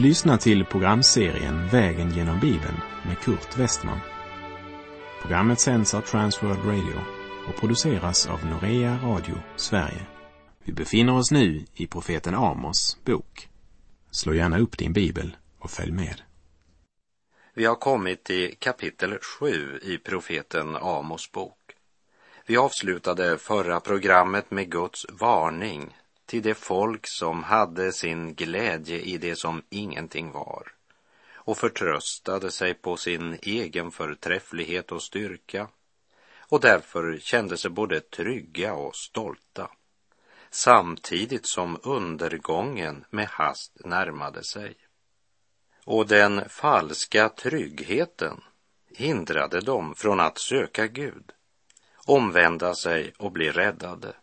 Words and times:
Du 0.00 0.06
lyssnar 0.06 0.36
till 0.36 0.64
programserien 0.64 1.68
Vägen 1.68 2.10
genom 2.10 2.40
Bibeln 2.40 2.80
med 3.06 3.18
Kurt 3.18 3.58
Westman. 3.58 4.00
Programmet 5.20 5.60
sänds 5.60 5.94
av 5.94 6.00
Transworld 6.00 6.64
Radio 6.64 7.00
och 7.48 7.60
produceras 7.60 8.26
av 8.26 8.46
Norea 8.46 8.98
Radio 9.02 9.34
Sverige. 9.56 10.06
Vi 10.64 10.72
befinner 10.72 11.16
oss 11.16 11.30
nu 11.30 11.64
i 11.74 11.86
profeten 11.86 12.34
Amos 12.34 12.98
bok. 13.04 13.48
Slå 14.10 14.34
gärna 14.34 14.58
upp 14.58 14.78
din 14.78 14.92
bibel 14.92 15.36
och 15.58 15.70
följ 15.70 15.92
med. 15.92 16.22
Vi 17.54 17.64
har 17.64 17.74
kommit 17.74 18.24
till 18.24 18.54
kapitel 18.58 19.18
7 19.40 19.78
i 19.82 19.98
profeten 19.98 20.76
Amos 20.76 21.32
bok. 21.32 21.58
Vi 22.46 22.56
avslutade 22.56 23.38
förra 23.38 23.80
programmet 23.80 24.50
med 24.50 24.70
Guds 24.70 25.06
varning 25.08 25.96
till 26.30 26.42
det 26.42 26.54
folk 26.54 27.06
som 27.06 27.42
hade 27.44 27.92
sin 27.92 28.34
glädje 28.34 28.98
i 28.98 29.18
det 29.18 29.36
som 29.36 29.62
ingenting 29.70 30.32
var 30.32 30.72
och 31.32 31.58
förtröstade 31.58 32.50
sig 32.50 32.74
på 32.74 32.96
sin 32.96 33.38
egen 33.42 33.90
förträfflighet 33.90 34.92
och 34.92 35.02
styrka 35.02 35.68
och 36.38 36.60
därför 36.60 37.18
kände 37.18 37.56
sig 37.56 37.70
både 37.70 38.00
trygga 38.00 38.74
och 38.74 38.96
stolta 38.96 39.70
samtidigt 40.50 41.46
som 41.46 41.78
undergången 41.82 43.04
med 43.10 43.28
hast 43.28 43.84
närmade 43.84 44.44
sig. 44.44 44.76
Och 45.84 46.06
den 46.06 46.48
falska 46.48 47.28
tryggheten 47.28 48.40
hindrade 48.88 49.60
dem 49.60 49.94
från 49.94 50.20
att 50.20 50.38
söka 50.38 50.86
Gud, 50.86 51.32
omvända 52.06 52.74
sig 52.74 53.12
och 53.18 53.32
bli 53.32 53.50
räddade. 53.50 54.14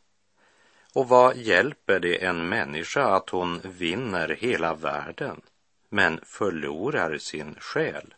Och 0.97 1.07
vad 1.07 1.37
hjälper 1.37 1.99
det 1.99 2.23
en 2.23 2.49
människa 2.49 3.03
att 3.03 3.29
hon 3.29 3.61
vinner 3.63 4.29
hela 4.29 4.73
världen 4.73 5.41
men 5.89 6.19
förlorar 6.23 7.17
sin 7.17 7.55
själ? 7.59 8.13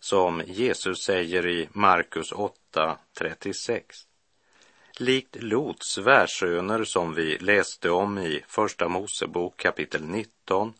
Som 0.00 0.42
Jesus 0.46 1.04
säger 1.04 1.46
i 1.46 1.68
Markus 1.72 2.32
8.36. 2.32 3.82
Likt 4.98 5.36
Lots 5.42 5.86
svärsöner 5.86 6.84
som 6.84 7.14
vi 7.14 7.38
läste 7.38 7.90
om 7.90 8.18
i 8.18 8.44
Första 8.48 8.88
Mosebok 8.88 9.56
kapitel 9.56 10.04
19 10.04 10.74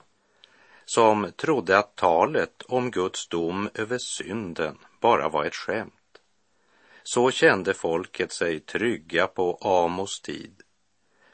som 0.84 1.32
trodde 1.36 1.78
att 1.78 1.96
talet 1.96 2.62
om 2.62 2.90
Guds 2.90 3.28
dom 3.28 3.70
över 3.74 3.98
synden 3.98 4.78
bara 5.00 5.28
var 5.28 5.44
ett 5.44 5.54
skämt. 5.54 6.20
Så 7.02 7.30
kände 7.30 7.74
folket 7.74 8.32
sig 8.32 8.60
trygga 8.60 9.26
på 9.26 9.58
Amos 9.60 10.20
tid 10.20 10.62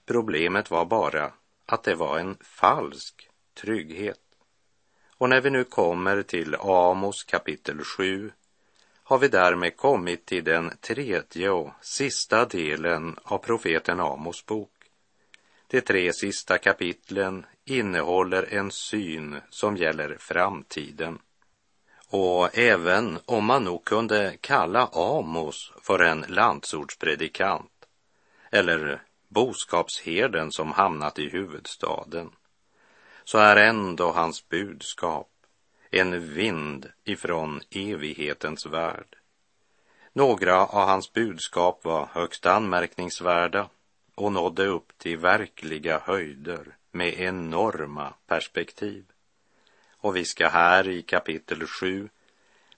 Problemet 0.06 0.70
var 0.70 0.84
bara 0.84 1.32
att 1.66 1.82
det 1.82 1.94
var 1.94 2.18
en 2.18 2.36
falsk 2.40 3.28
trygghet. 3.54 4.20
Och 5.18 5.28
när 5.28 5.40
vi 5.40 5.50
nu 5.50 5.64
kommer 5.64 6.22
till 6.22 6.54
Amos 6.54 7.24
kapitel 7.24 7.84
7 7.84 8.32
har 9.02 9.18
vi 9.18 9.28
därmed 9.28 9.76
kommit 9.76 10.26
till 10.26 10.44
den 10.44 10.76
tredje 10.80 11.50
och 11.50 11.70
sista 11.80 12.44
delen 12.44 13.16
av 13.22 13.38
profeten 13.38 14.00
Amos 14.00 14.46
bok. 14.46 14.70
De 15.66 15.80
tre 15.80 16.12
sista 16.12 16.58
kapitlen 16.58 17.46
innehåller 17.64 18.54
en 18.54 18.70
syn 18.70 19.40
som 19.50 19.76
gäller 19.76 20.16
framtiden. 20.20 21.18
Och 22.08 22.58
även 22.58 23.18
om 23.24 23.44
man 23.44 23.64
nog 23.64 23.84
kunde 23.84 24.36
kalla 24.40 24.88
Amos 24.92 25.72
för 25.82 25.98
en 25.98 26.24
landsortspredikant 26.28 27.86
eller 28.50 29.02
boskapsherden 29.34 30.52
som 30.52 30.72
hamnat 30.72 31.18
i 31.18 31.28
huvudstaden, 31.28 32.30
så 33.24 33.38
är 33.38 33.56
ändå 33.56 34.10
hans 34.10 34.48
budskap 34.48 35.30
en 35.90 36.34
vind 36.34 36.92
ifrån 37.04 37.60
evighetens 37.70 38.66
värld. 38.66 39.16
Några 40.12 40.66
av 40.66 40.88
hans 40.88 41.12
budskap 41.12 41.84
var 41.84 42.08
högst 42.12 42.46
anmärkningsvärda 42.46 43.68
och 44.14 44.32
nådde 44.32 44.66
upp 44.66 44.98
till 44.98 45.18
verkliga 45.18 45.98
höjder 45.98 46.76
med 46.92 47.14
enorma 47.14 48.14
perspektiv. 48.26 49.04
Och 49.90 50.16
vi 50.16 50.24
ska 50.24 50.48
här 50.48 50.88
i 50.88 51.02
kapitel 51.02 51.66
7 51.66 52.08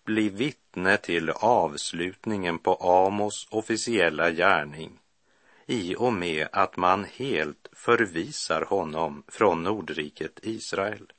bli 0.05 0.29
vittne 0.29 0.97
till 0.97 1.31
avslutningen 1.31 2.59
på 2.59 2.75
Amos 2.75 3.49
officiella 3.51 4.31
gärning 4.31 4.99
i 5.67 5.95
och 5.99 6.13
med 6.13 6.49
att 6.53 6.77
man 6.77 7.05
helt 7.05 7.69
förvisar 7.73 8.63
honom 8.63 9.23
från 9.29 9.63
Nordriket 9.63 10.41
Israel. 10.43 11.13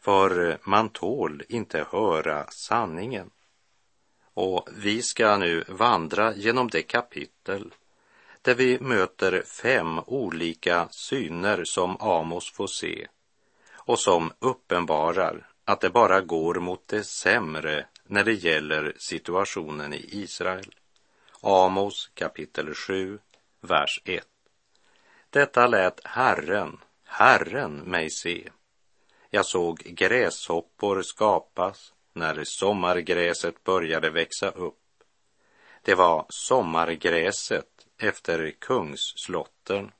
För 0.00 0.58
man 0.62 0.88
tål 0.88 1.42
inte 1.48 1.86
höra 1.90 2.46
sanningen. 2.50 3.30
Och 4.34 4.68
vi 4.76 5.02
ska 5.02 5.36
nu 5.36 5.64
vandra 5.68 6.34
genom 6.34 6.68
det 6.68 6.82
kapitel 6.82 7.74
där 8.42 8.54
vi 8.54 8.80
möter 8.80 9.42
fem 9.42 9.98
olika 10.06 10.88
syner 10.90 11.64
som 11.64 11.96
Amos 12.00 12.52
får 12.52 12.66
se 12.66 13.06
och 13.72 13.98
som 13.98 14.32
uppenbarar 14.38 15.48
att 15.64 15.80
det 15.80 15.90
bara 15.90 16.20
går 16.20 16.54
mot 16.54 16.88
det 16.88 17.04
sämre 17.04 17.86
när 18.06 18.24
det 18.24 18.32
gäller 18.32 18.94
situationen 18.98 19.94
i 19.94 20.08
Israel. 20.12 20.74
Amos 21.40 22.10
kapitel 22.14 22.74
7, 22.74 23.18
vers 23.60 24.00
1. 24.04 24.24
Detta 25.30 25.66
lät 25.66 26.00
Herren, 26.04 26.78
Herren 27.04 27.76
mig 27.76 28.10
se. 28.10 28.48
Jag 29.30 29.46
såg 29.46 29.78
gräshoppor 29.78 31.02
skapas 31.02 31.92
när 32.12 32.44
sommargräset 32.44 33.64
började 33.64 34.10
växa 34.10 34.50
upp. 34.50 34.74
Det 35.82 35.94
var 35.94 36.26
sommargräset 36.28 37.86
efter 37.98 38.50
kungsslotten. 38.58 39.92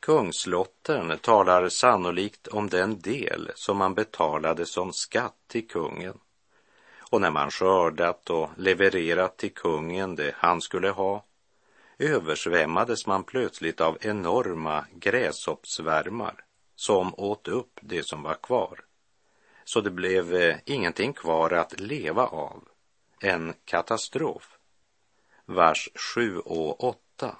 Kungslotten 0.00 1.18
talar 1.18 1.68
sannolikt 1.68 2.48
om 2.48 2.68
den 2.68 3.00
del 3.00 3.50
som 3.54 3.76
man 3.76 3.94
betalade 3.94 4.66
som 4.66 4.92
skatt 4.92 5.36
till 5.46 5.68
kungen. 5.68 6.18
Och 7.10 7.20
när 7.20 7.30
man 7.30 7.50
skördat 7.50 8.30
och 8.30 8.50
levererat 8.56 9.36
till 9.36 9.54
kungen 9.54 10.16
det 10.16 10.34
han 10.36 10.60
skulle 10.60 10.90
ha 10.90 11.24
översvämmades 11.98 13.06
man 13.06 13.24
plötsligt 13.24 13.80
av 13.80 13.98
enorma 14.00 14.86
gräshoppsvärmar 14.92 16.44
som 16.74 17.14
åt 17.14 17.48
upp 17.48 17.80
det 17.82 18.06
som 18.06 18.22
var 18.22 18.34
kvar. 18.34 18.80
Så 19.64 19.80
det 19.80 19.90
blev 19.90 20.34
eh, 20.34 20.56
ingenting 20.64 21.12
kvar 21.12 21.50
att 21.50 21.80
leva 21.80 22.26
av. 22.26 22.68
En 23.20 23.54
katastrof. 23.64 24.58
Vers 25.46 25.88
7 26.14 26.38
och 26.38 26.84
8. 26.84 27.36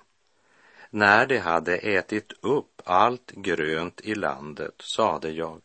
När 0.91 1.27
de 1.27 1.39
hade 1.39 1.77
ätit 1.77 2.33
upp 2.41 2.83
allt 2.85 3.31
grönt 3.31 4.01
i 4.01 4.15
landet 4.15 4.75
sade 4.79 5.31
jag, 5.31 5.63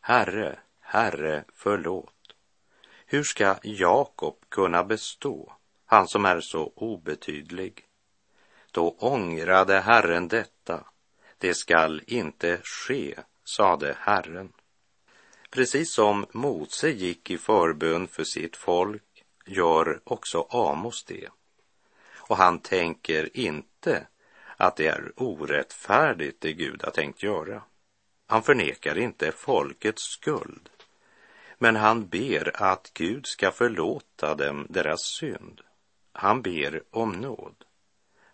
Herre, 0.00 0.58
Herre, 0.80 1.44
förlåt. 1.54 2.14
Hur 3.06 3.22
ska 3.22 3.56
Jakob 3.62 4.36
kunna 4.48 4.84
bestå, 4.84 5.52
han 5.86 6.08
som 6.08 6.24
är 6.24 6.40
så 6.40 6.72
obetydlig? 6.76 7.87
Då 8.70 8.96
ångrade 8.98 9.80
Herren 9.80 10.28
detta. 10.28 10.84
Det 11.38 11.54
skall 11.54 12.02
inte 12.06 12.60
ske, 12.62 13.14
sade 13.44 13.96
Herren. 14.00 14.52
Precis 15.50 15.94
som 15.94 16.26
Mose 16.32 16.90
gick 16.90 17.30
i 17.30 17.38
förbön 17.38 18.08
för 18.08 18.24
sitt 18.24 18.56
folk 18.56 19.24
gör 19.46 20.00
också 20.04 20.46
Amos 20.50 21.04
det. 21.04 21.28
Och 22.16 22.36
han 22.36 22.58
tänker 22.58 23.36
inte 23.36 24.06
att 24.56 24.76
det 24.76 24.86
är 24.86 25.12
orättfärdigt 25.16 26.40
det 26.40 26.52
Gud 26.52 26.82
har 26.82 26.90
tänkt 26.90 27.22
göra. 27.22 27.62
Han 28.26 28.42
förnekar 28.42 28.98
inte 28.98 29.32
folkets 29.32 30.02
skuld, 30.02 30.68
men 31.58 31.76
han 31.76 32.08
ber 32.08 32.62
att 32.62 32.90
Gud 32.94 33.26
ska 33.26 33.50
förlåta 33.50 34.34
dem 34.34 34.66
deras 34.70 35.00
synd. 35.20 35.60
Han 36.12 36.42
ber 36.42 36.82
om 36.90 37.12
nåd. 37.12 37.64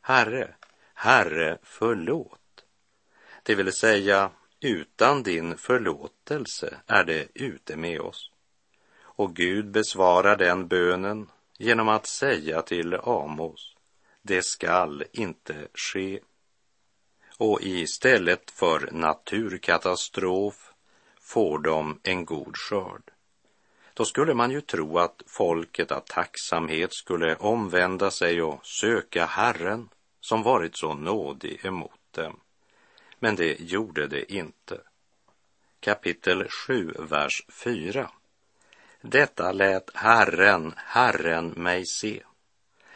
Herre, 0.06 0.54
Herre, 0.94 1.58
förlåt. 1.62 2.64
Det 3.42 3.54
vill 3.54 3.72
säga, 3.72 4.30
utan 4.60 5.22
din 5.22 5.56
förlåtelse 5.56 6.76
är 6.86 7.04
det 7.04 7.28
ute 7.34 7.76
med 7.76 8.00
oss. 8.00 8.30
Och 8.96 9.36
Gud 9.36 9.70
besvarar 9.70 10.36
den 10.36 10.68
bönen 10.68 11.30
genom 11.58 11.88
att 11.88 12.06
säga 12.06 12.62
till 12.62 12.94
Amos, 12.94 13.76
det 14.22 14.44
skall 14.44 15.04
inte 15.12 15.68
ske. 15.74 16.20
Och 17.38 17.62
istället 17.62 18.50
för 18.50 18.88
naturkatastrof 18.92 20.72
får 21.20 21.58
de 21.58 22.00
en 22.02 22.24
god 22.24 22.56
skörd. 22.56 23.10
Då 23.94 24.04
skulle 24.04 24.34
man 24.34 24.50
ju 24.50 24.60
tro 24.60 24.98
att 24.98 25.22
folket 25.26 25.92
av 25.92 26.00
tacksamhet 26.00 26.94
skulle 26.94 27.36
omvända 27.36 28.10
sig 28.10 28.42
och 28.42 28.66
söka 28.66 29.26
Herren 29.26 29.88
som 30.24 30.42
varit 30.42 30.76
så 30.76 30.94
nådig 30.94 31.64
emot 31.64 32.00
dem. 32.10 32.40
Men 33.18 33.36
det 33.36 33.60
gjorde 33.60 34.06
det 34.06 34.32
inte. 34.32 34.80
kapitel 35.80 36.48
7, 36.48 36.92
vers 36.98 37.42
4. 37.48 38.10
Detta 39.00 39.52
lät 39.52 39.90
Herren, 39.94 40.74
Herren 40.76 41.48
mig 41.48 41.86
se. 41.86 42.22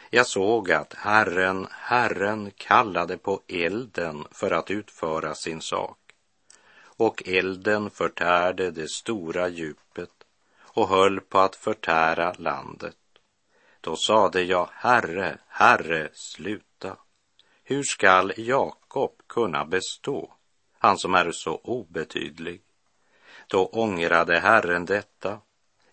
Jag 0.09 0.27
såg 0.27 0.71
att 0.71 0.93
Herren, 0.93 1.67
Herren 1.71 2.51
kallade 2.51 3.17
på 3.17 3.41
elden 3.47 4.25
för 4.31 4.51
att 4.51 4.71
utföra 4.71 5.35
sin 5.35 5.61
sak. 5.61 5.99
Och 6.81 7.23
elden 7.25 7.89
förtärde 7.89 8.71
det 8.71 8.89
stora 8.89 9.47
djupet 9.47 10.23
och 10.59 10.89
höll 10.89 11.21
på 11.21 11.39
att 11.39 11.55
förtära 11.55 12.33
landet. 12.37 12.97
Då 13.81 13.95
sade 13.95 14.41
jag, 14.41 14.69
Herre, 14.73 15.37
Herre, 15.47 16.09
sluta. 16.13 16.97
Hur 17.69 17.83
skall 17.83 18.33
Jakob 18.37 19.11
kunna 19.27 19.65
bestå, 19.65 20.33
han 20.77 20.97
som 20.97 21.15
är 21.15 21.31
så 21.31 21.55
obetydlig? 21.55 22.61
Då 23.47 23.65
ångrade 23.65 24.39
Herren 24.39 24.85
detta, 24.85 25.39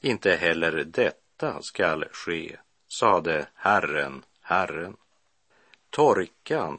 inte 0.01 0.31
heller 0.31 0.85
detta 0.85 1.63
skall 1.63 2.05
ske, 2.13 2.57
sade 2.89 3.49
Herren, 3.55 4.25
Herren. 4.41 4.97
Torkan 5.91 6.79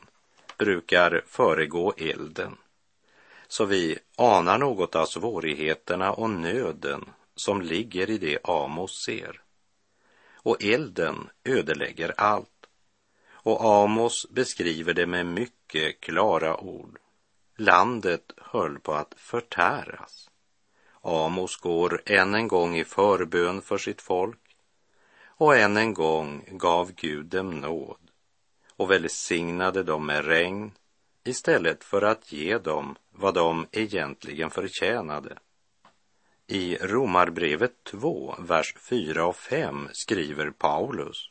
brukar 0.57 1.23
föregå 1.27 1.93
elden, 1.97 2.57
så 3.47 3.65
vi 3.65 3.99
anar 4.15 4.57
något 4.57 4.95
av 4.95 5.05
svårigheterna 5.05 6.11
och 6.11 6.29
nöden 6.29 7.05
som 7.35 7.61
ligger 7.61 8.09
i 8.09 8.17
det 8.17 8.39
Amos 8.43 9.03
ser. 9.05 9.41
Och 10.33 10.63
elden 10.63 11.29
ödelägger 11.43 12.13
allt. 12.17 12.56
Och 13.47 13.65
Amos 13.65 14.29
beskriver 14.29 14.93
det 14.93 15.05
med 15.05 15.25
mycket 15.25 16.01
klara 16.01 16.57
ord. 16.57 16.99
Landet 17.57 18.31
höll 18.37 18.79
på 18.79 18.93
att 18.93 19.13
förtäras. 19.17 20.29
Amos 21.01 21.55
går 21.57 22.01
än 22.05 22.35
en 22.35 22.47
gång 22.47 22.75
i 22.75 22.83
förbön 22.83 23.61
för 23.61 23.77
sitt 23.77 24.01
folk 24.01 24.57
och 25.25 25.55
än 25.55 25.77
en 25.77 25.93
gång 25.93 26.45
gav 26.51 26.91
Gud 26.91 27.25
dem 27.25 27.49
nåd 27.49 28.11
och 28.75 28.91
välsignade 28.91 29.83
dem 29.83 30.05
med 30.05 30.25
regn 30.25 30.71
istället 31.23 31.83
för 31.83 32.01
att 32.01 32.31
ge 32.31 32.57
dem 32.57 32.95
vad 33.11 33.33
de 33.33 33.67
egentligen 33.71 34.49
förtjänade. 34.49 35.37
I 36.47 36.75
Romarbrevet 36.75 37.83
2, 37.83 38.35
vers 38.39 38.75
4 38.89 39.25
och 39.25 39.35
5 39.35 39.89
skriver 39.91 40.49
Paulus. 40.51 41.29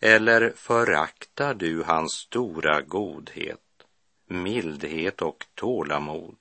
Eller 0.00 0.52
föraktar 0.56 1.54
du 1.54 1.82
hans 1.82 2.12
stora 2.12 2.80
godhet, 2.80 3.86
mildhet 4.26 5.22
och 5.22 5.46
tålamod? 5.54 6.36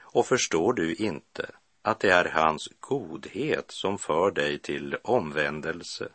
Och 0.00 0.26
förstår 0.26 0.72
du 0.72 0.94
inte 0.94 1.50
att 1.82 2.00
det 2.00 2.10
är 2.10 2.24
hans 2.24 2.68
godhet 2.80 3.64
som 3.68 3.98
för 3.98 4.30
dig 4.30 4.58
till 4.58 4.96
omvändelse? 5.02 6.08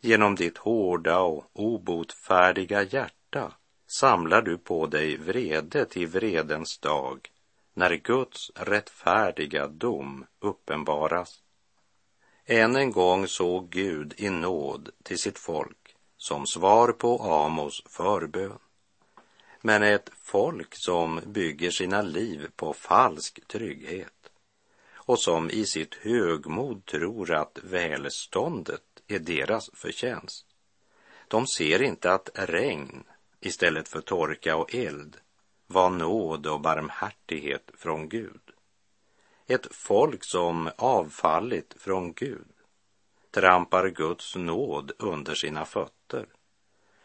Genom 0.00 0.34
ditt 0.34 0.58
hårda 0.58 1.18
och 1.18 1.50
obotfärdiga 1.52 2.82
hjärta 2.82 3.52
samlar 3.86 4.42
du 4.42 4.58
på 4.58 4.86
dig 4.86 5.16
vrede 5.16 5.84
till 5.84 6.06
vredens 6.06 6.78
dag 6.78 7.30
när 7.74 7.94
Guds 7.94 8.50
rättfärdiga 8.54 9.66
dom 9.66 10.26
uppenbaras. 10.40 11.42
Än 12.48 12.76
en 12.76 12.90
gång 12.90 13.28
såg 13.28 13.70
Gud 13.70 14.14
i 14.16 14.30
nåd 14.30 14.90
till 15.02 15.18
sitt 15.18 15.38
folk 15.38 15.96
som 16.16 16.46
svar 16.46 16.92
på 16.92 17.22
Amos 17.22 17.82
förbön. 17.86 18.58
Men 19.60 19.82
ett 19.82 20.10
folk 20.22 20.74
som 20.74 21.20
bygger 21.26 21.70
sina 21.70 22.02
liv 22.02 22.48
på 22.56 22.72
falsk 22.72 23.46
trygghet 23.46 24.30
och 24.94 25.18
som 25.18 25.50
i 25.50 25.66
sitt 25.66 25.94
högmod 25.94 26.84
tror 26.84 27.34
att 27.34 27.58
välståndet 27.62 28.82
är 29.06 29.18
deras 29.18 29.70
förtjänst. 29.74 30.46
De 31.28 31.46
ser 31.46 31.82
inte 31.82 32.12
att 32.12 32.30
regn 32.34 33.04
istället 33.40 33.88
för 33.88 34.00
torka 34.00 34.56
och 34.56 34.74
eld 34.74 35.16
var 35.66 35.90
nåd 35.90 36.46
och 36.46 36.60
barmhärtighet 36.60 37.70
från 37.74 38.08
Gud. 38.08 38.45
Ett 39.48 39.66
folk 39.70 40.24
som 40.24 40.70
avfallit 40.76 41.74
från 41.78 42.12
Gud 42.12 42.52
trampar 43.30 43.88
Guds 43.88 44.36
nåd 44.36 44.92
under 44.98 45.34
sina 45.34 45.64
fötter. 45.64 46.26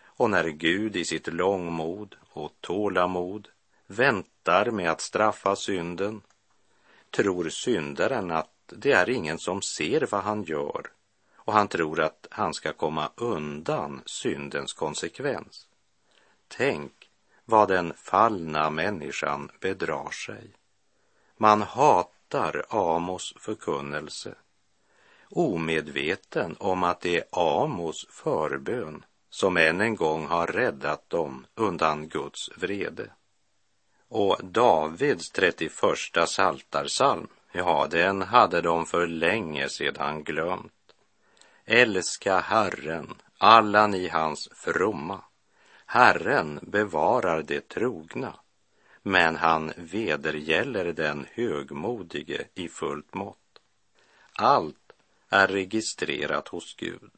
Och 0.03 0.29
när 0.29 0.47
Gud 0.47 0.95
i 0.95 1.05
sitt 1.05 1.27
långmod 1.27 2.15
och 2.29 2.51
tålamod 2.61 3.47
väntar 3.87 4.71
med 4.71 4.91
att 4.91 5.01
straffa 5.01 5.55
synden 5.55 6.21
tror 7.09 7.49
syndaren 7.49 8.31
att 8.31 8.49
det 8.67 8.91
är 8.91 9.09
ingen 9.09 9.39
som 9.39 9.61
ser 9.61 10.07
vad 10.11 10.23
han 10.23 10.43
gör 10.43 10.91
och 11.35 11.53
han 11.53 11.67
tror 11.67 12.01
att 12.01 12.27
han 12.31 12.53
ska 12.53 12.73
komma 12.73 13.11
undan 13.15 14.01
syndens 14.05 14.73
konsekvens. 14.73 15.67
Tänk 16.47 17.09
vad 17.45 17.67
den 17.67 17.93
fallna 17.93 18.69
människan 18.69 19.51
bedrar 19.59 20.09
sig. 20.09 20.55
Man 21.37 21.61
hatar 21.61 22.20
Amos 22.69 23.33
förkunnelse, 23.39 24.35
omedveten 25.29 26.55
om 26.59 26.83
att 26.83 27.01
det 27.01 27.17
är 27.17 27.23
Amos 27.31 28.07
förbön 28.09 29.05
som 29.29 29.57
än 29.57 29.81
en 29.81 29.95
gång 29.95 30.27
har 30.27 30.47
räddat 30.47 31.09
dem 31.09 31.45
undan 31.55 32.07
Guds 32.07 32.49
vrede. 32.57 33.11
Och 34.07 34.37
Davids 34.43 35.29
31 35.29 35.71
saltarsalm, 36.25 37.27
ja, 37.51 37.87
den 37.91 38.21
hade 38.21 38.61
de 38.61 38.85
för 38.85 39.07
länge 39.07 39.69
sedan 39.69 40.23
glömt. 40.23 40.93
Älska 41.65 42.39
Herren, 42.39 43.15
alla 43.37 43.87
ni 43.87 44.07
hans 44.07 44.49
fromma 44.53 45.21
Herren 45.93 46.59
bevarar 46.61 47.43
det 47.43 47.67
trogna, 47.67 48.33
men 49.03 49.35
han 49.35 49.73
vedergäller 49.77 50.85
den 50.93 51.27
högmodige 51.31 52.47
i 52.55 52.69
fullt 52.69 53.13
mått. 53.13 53.37
Allt 54.33 54.91
är 55.29 55.47
registrerat 55.47 56.47
hos 56.47 56.75
Gud. 56.75 57.11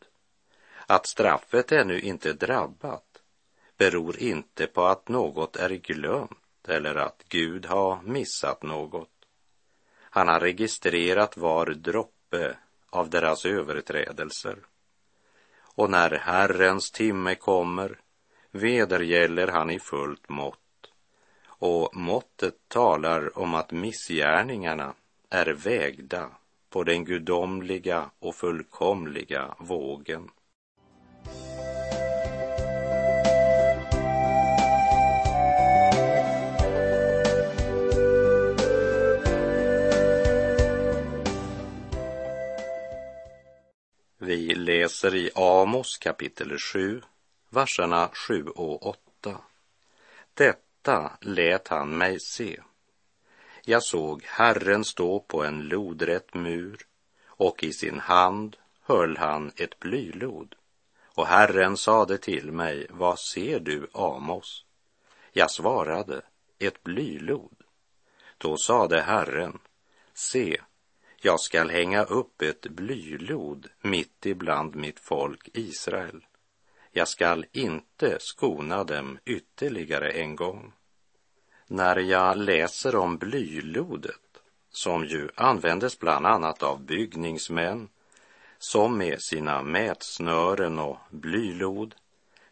Att 0.87 1.07
straffet 1.07 1.71
ännu 1.71 1.99
inte 1.99 2.33
drabbat 2.33 3.21
beror 3.77 4.17
inte 4.17 4.67
på 4.67 4.85
att 4.85 5.07
något 5.07 5.55
är 5.55 5.69
glömt 5.69 6.67
eller 6.67 6.95
att 6.95 7.23
Gud 7.29 7.65
har 7.65 8.01
missat 8.01 8.63
något. 8.63 9.09
Han 9.99 10.27
har 10.27 10.39
registrerat 10.39 11.37
var 11.37 11.65
droppe 11.65 12.57
av 12.89 13.09
deras 13.09 13.45
överträdelser. 13.45 14.57
Och 15.75 15.89
när 15.89 16.11
Herrens 16.11 16.91
timme 16.91 17.35
kommer 17.35 17.99
vedergäller 18.51 19.47
han 19.47 19.69
i 19.69 19.79
fullt 19.79 20.29
mått 20.29 20.62
och 21.63 21.95
måttet 21.95 22.55
talar 22.67 23.39
om 23.39 23.53
att 23.53 23.71
missgärningarna 23.71 24.93
är 25.29 25.45
vägda 25.45 26.29
på 26.69 26.83
den 26.83 27.05
gudomliga 27.05 28.09
och 28.19 28.35
fullkomliga 28.35 29.55
vågen. 29.59 30.29
Vi 44.17 44.55
läser 44.55 45.15
i 45.15 45.31
Amos 45.35 45.97
kapitel 45.97 46.57
7, 46.57 47.01
verserna 47.49 48.09
7 48.27 48.45
och 48.47 48.87
8. 48.87 49.37
Detta 50.83 51.17
lät 51.21 51.67
han 51.67 51.97
mig 51.97 52.19
se. 52.19 52.59
Jag 53.61 53.83
såg 53.83 54.23
Herren 54.23 54.85
stå 54.85 55.19
på 55.19 55.43
en 55.43 55.61
lodrätt 55.61 56.33
mur 56.33 56.85
och 57.25 57.63
i 57.63 57.73
sin 57.73 57.99
hand 57.99 58.57
höll 58.81 59.17
han 59.17 59.51
ett 59.55 59.79
blylod. 59.79 60.55
Och 61.15 61.27
Herren 61.27 61.77
sade 61.77 62.17
till 62.17 62.51
mig, 62.51 62.87
vad 62.89 63.19
ser 63.19 63.59
du, 63.59 63.87
Amos? 63.93 64.65
Jag 65.31 65.51
svarade, 65.51 66.21
ett 66.59 66.83
blylod. 66.83 67.57
Då 68.37 68.57
sade 68.57 69.01
Herren, 69.01 69.59
se, 70.13 70.61
jag 71.21 71.39
skall 71.39 71.69
hänga 71.69 72.03
upp 72.03 72.41
ett 72.41 72.61
blylod 72.61 73.69
mitt 73.81 74.25
ibland 74.25 74.75
mitt 74.75 74.99
folk 74.99 75.49
Israel 75.53 76.23
jag 76.95 77.07
skall 77.07 77.45
inte 77.51 78.17
skona 78.19 78.83
dem 78.83 79.19
ytterligare 79.25 80.11
en 80.11 80.35
gång. 80.35 80.73
När 81.67 81.97
jag 81.97 82.37
läser 82.37 82.95
om 82.95 83.17
blylodet, 83.17 84.15
som 84.69 85.05
ju 85.05 85.29
användes 85.35 85.99
bland 85.99 86.25
annat 86.25 86.63
av 86.63 86.81
byggningsmän, 86.81 87.89
som 88.57 88.97
med 88.97 89.21
sina 89.21 89.63
mätsnören 89.63 90.79
och 90.79 90.97
blylod 91.09 91.95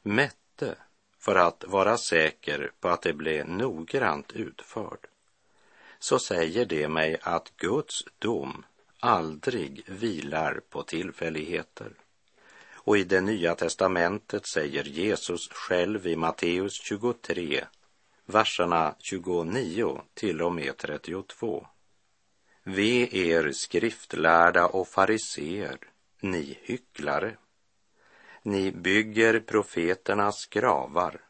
mätte 0.01 0.75
för 1.19 1.36
att 1.36 1.63
vara 1.67 1.98
säker 1.98 2.71
på 2.79 2.89
att 2.89 3.01
det 3.01 3.13
blev 3.13 3.48
noggrant 3.48 4.31
utförd, 4.31 5.07
så 6.00 6.19
säger 6.19 6.65
det 6.65 6.88
mig 6.88 7.17
att 7.21 7.53
Guds 7.57 8.03
dom 8.19 8.65
aldrig 9.00 9.83
vilar 9.88 10.62
på 10.69 10.83
tillfälligheter. 10.83 11.93
Och 12.83 12.97
i 12.97 13.03
det 13.03 13.21
nya 13.21 13.55
testamentet 13.55 14.47
säger 14.47 14.83
Jesus 14.83 15.50
själv 15.51 16.07
i 16.07 16.15
Matteus 16.15 16.73
23, 16.73 17.65
verserna 18.25 18.95
29 19.00 20.01
till 20.13 20.41
och 20.41 20.53
med 20.53 20.77
32. 20.77 21.67
Ve 22.63 23.09
er 23.11 23.51
skriftlärda 23.51 24.65
och 24.65 24.88
fariseer, 24.88 25.77
ni 26.21 26.57
hycklare. 26.61 27.38
Ni 28.43 28.71
bygger 28.71 29.39
profeternas 29.39 30.45
gravar 30.45 31.21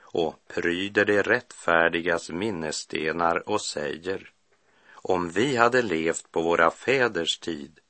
och 0.00 0.34
pryder 0.48 1.04
de 1.04 1.22
rättfärdigas 1.22 2.30
minnesstenar 2.30 3.48
och 3.48 3.62
säger 3.62 4.30
om 5.02 5.30
vi 5.30 5.56
hade 5.56 5.82
levt 5.82 6.30
på 6.30 6.42
våra 6.42 6.70
fäders 6.70 7.38
tid 7.38 7.80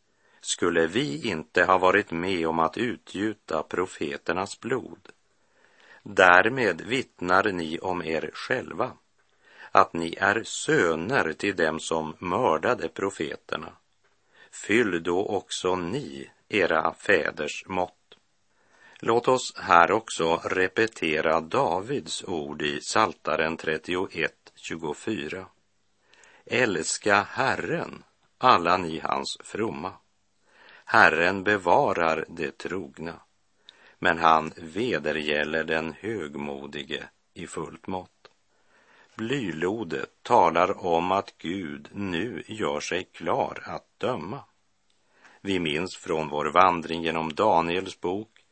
skulle 0.40 0.86
vi 0.86 1.28
inte 1.28 1.64
ha 1.64 1.78
varit 1.78 2.10
med 2.10 2.46
om 2.46 2.58
att 2.58 2.78
utgjuta 2.78 3.62
profeternas 3.62 4.60
blod. 4.60 5.08
Därmed 6.02 6.80
vittnar 6.80 7.52
ni 7.52 7.78
om 7.78 8.02
er 8.02 8.30
själva 8.34 8.92
att 9.70 9.92
ni 9.92 10.14
är 10.20 10.42
söner 10.44 11.32
till 11.32 11.56
dem 11.56 11.80
som 11.80 12.16
mördade 12.18 12.88
profeterna. 12.88 13.72
Fyll 14.50 15.02
då 15.02 15.26
också 15.26 15.76
ni 15.76 16.30
era 16.48 16.94
fäders 16.94 17.64
mått. 17.66 17.94
Låt 19.00 19.28
oss 19.28 19.54
här 19.56 19.92
också 19.92 20.40
repetera 20.44 21.40
Davids 21.40 22.24
ord 22.24 22.62
i 22.62 22.80
Saltaren 22.80 23.56
31, 23.56 24.32
24. 24.54 25.46
Älska 26.46 27.22
Herren, 27.22 28.02
alla 28.38 28.76
ni 28.76 28.98
hans 28.98 29.38
fromma. 29.40 29.92
Herren 30.92 31.44
bevarar 31.44 32.24
det 32.28 32.58
trogna, 32.58 33.20
men 33.98 34.18
han 34.18 34.52
vedergäller 34.56 35.64
den 35.64 35.94
högmodige 36.00 37.08
i 37.34 37.46
fullt 37.46 37.86
mått. 37.86 38.30
Blylodet 39.14 40.10
talar 40.22 40.86
om 40.86 41.12
att 41.12 41.34
Gud 41.38 41.88
nu 41.92 42.42
gör 42.46 42.80
sig 42.80 43.04
klar 43.04 43.62
att 43.64 43.86
döma. 43.98 44.44
Vi 45.40 45.60
minns 45.60 45.96
från 45.96 46.28
vår 46.28 46.46
vandring 46.46 47.02
genom 47.02 47.34
Daniels 47.34 48.00
bok 48.00 48.44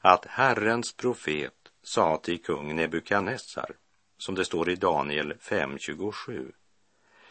att 0.00 0.26
Herrens 0.26 0.92
profet 0.92 1.72
sa 1.82 2.16
till 2.16 2.42
kung 2.42 2.76
Nebukadnessar, 2.76 3.70
som 4.18 4.34
det 4.34 4.44
står 4.44 4.70
i 4.70 4.74
Daniel 4.74 5.32
5.27, 5.32 6.52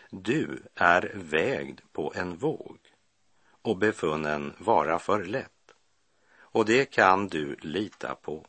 du 0.09 0.63
är 0.75 1.11
vägd 1.15 1.81
på 1.91 2.13
en 2.15 2.37
våg 2.37 2.88
och 3.69 3.77
befunnen 3.77 4.53
vara 4.57 4.99
för 4.99 5.23
lätt. 5.23 5.73
Och 6.39 6.65
det 6.65 6.85
kan 6.85 7.27
du 7.27 7.55
lita 7.61 8.15
på, 8.15 8.45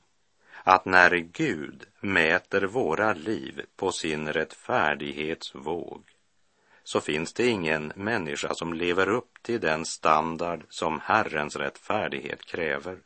att 0.62 0.85
när 0.85 1.17
Gud 1.17 1.85
mäter 2.00 2.62
våra 2.62 3.12
liv 3.12 3.62
på 3.77 3.93
sin 3.93 4.33
rättfärdighetsvåg 4.33 6.05
så 6.85 7.00
finns 7.00 7.33
det 7.33 7.47
ingen 7.47 7.93
människa 7.97 8.55
som 8.55 8.75
lever 8.75 9.09
upp 9.09 9.43
till 9.43 9.61
den 9.61 9.85
standard 9.85 10.65
som 10.69 11.00
Herrens 11.00 11.57
rättfärdighet 11.57 12.43
kräver. 12.43 12.99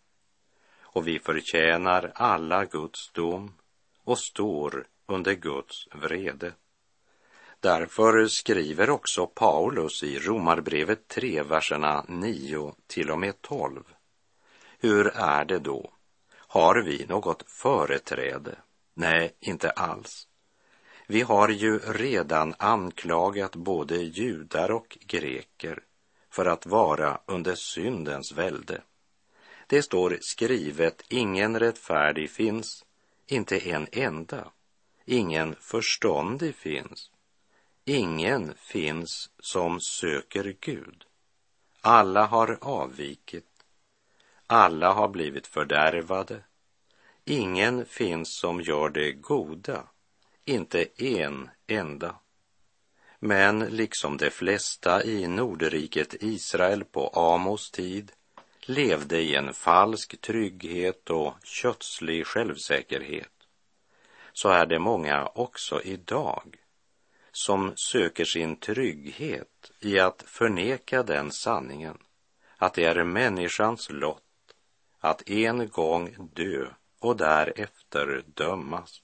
Och 0.80 1.08
vi 1.08 1.18
förtjänar 1.18 2.12
alla 2.14 2.64
Guds 2.64 3.12
dom 3.12 3.54
och 4.04 4.18
står 4.18 4.86
under 5.06 5.34
Guds 5.34 5.88
vrede. 5.92 6.52
Därför 7.64 8.26
skriver 8.26 8.90
också 8.90 9.26
Paulus 9.26 10.02
i 10.02 10.18
Romarbrevet 10.18 11.08
3, 11.08 11.42
verserna 11.42 12.04
9 12.08 12.74
till 12.86 13.10
och 13.10 13.18
med 13.18 13.42
12. 13.42 13.82
Hur 14.78 15.06
är 15.06 15.44
det 15.44 15.58
då? 15.58 15.92
Har 16.36 16.82
vi 16.82 17.06
något 17.08 17.50
företräde? 17.50 18.56
Nej, 18.94 19.34
inte 19.40 19.70
alls. 19.70 20.28
Vi 21.06 21.20
har 21.20 21.48
ju 21.48 21.78
redan 21.78 22.54
anklagat 22.58 23.56
både 23.56 23.96
judar 23.96 24.70
och 24.70 24.98
greker 25.00 25.82
för 26.30 26.46
att 26.46 26.66
vara 26.66 27.20
under 27.26 27.54
syndens 27.54 28.32
välde. 28.32 28.82
Det 29.66 29.82
står 29.82 30.18
skrivet, 30.20 31.02
ingen 31.08 31.58
rättfärdig 31.58 32.30
finns, 32.30 32.84
inte 33.26 33.58
en 33.58 33.86
enda. 33.92 34.48
Ingen 35.04 35.54
förståndig 35.60 36.54
finns. 36.54 37.10
Ingen 37.86 38.54
finns 38.56 39.30
som 39.38 39.80
söker 39.80 40.56
Gud. 40.60 41.04
Alla 41.80 42.26
har 42.26 42.58
avvikit. 42.60 43.64
Alla 44.46 44.92
har 44.92 45.08
blivit 45.08 45.46
fördärvade. 45.46 46.44
Ingen 47.24 47.86
finns 47.86 48.38
som 48.38 48.60
gör 48.60 48.88
det 48.88 49.12
goda, 49.12 49.88
inte 50.44 50.86
en 50.96 51.50
enda. 51.66 52.16
Men 53.18 53.58
liksom 53.58 54.16
de 54.16 54.30
flesta 54.30 55.04
i 55.04 55.26
Nordriket 55.26 56.14
Israel 56.22 56.84
på 56.84 57.08
Amos 57.08 57.70
tid 57.70 58.12
levde 58.60 59.20
i 59.20 59.34
en 59.34 59.54
falsk 59.54 60.20
trygghet 60.20 61.10
och 61.10 61.34
kötslig 61.42 62.26
självsäkerhet, 62.26 63.32
så 64.32 64.48
är 64.48 64.66
det 64.66 64.78
många 64.78 65.26
också 65.26 65.82
idag 65.82 66.63
som 67.36 67.72
söker 67.76 68.24
sin 68.24 68.56
trygghet 68.56 69.72
i 69.80 69.98
att 69.98 70.22
förneka 70.26 71.02
den 71.02 71.32
sanningen 71.32 71.98
att 72.58 72.74
det 72.74 72.84
är 72.84 73.04
människans 73.04 73.90
lott 73.90 74.22
att 75.00 75.30
en 75.30 75.68
gång 75.68 76.30
dö 76.34 76.66
och 77.00 77.16
därefter 77.16 78.22
dömas. 78.26 79.02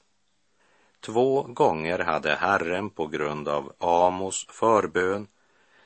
Två 1.00 1.42
gånger 1.42 1.98
hade 1.98 2.34
Herren 2.34 2.90
på 2.90 3.06
grund 3.06 3.48
av 3.48 3.72
Amos 3.78 4.46
förbön 4.48 5.26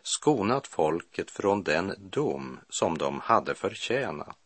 skonat 0.03 0.67
folket 0.67 1.31
från 1.31 1.63
den 1.63 1.95
dom 1.99 2.61
som 2.69 2.99
de 2.99 3.21
hade 3.21 3.55
förtjänat. 3.55 4.39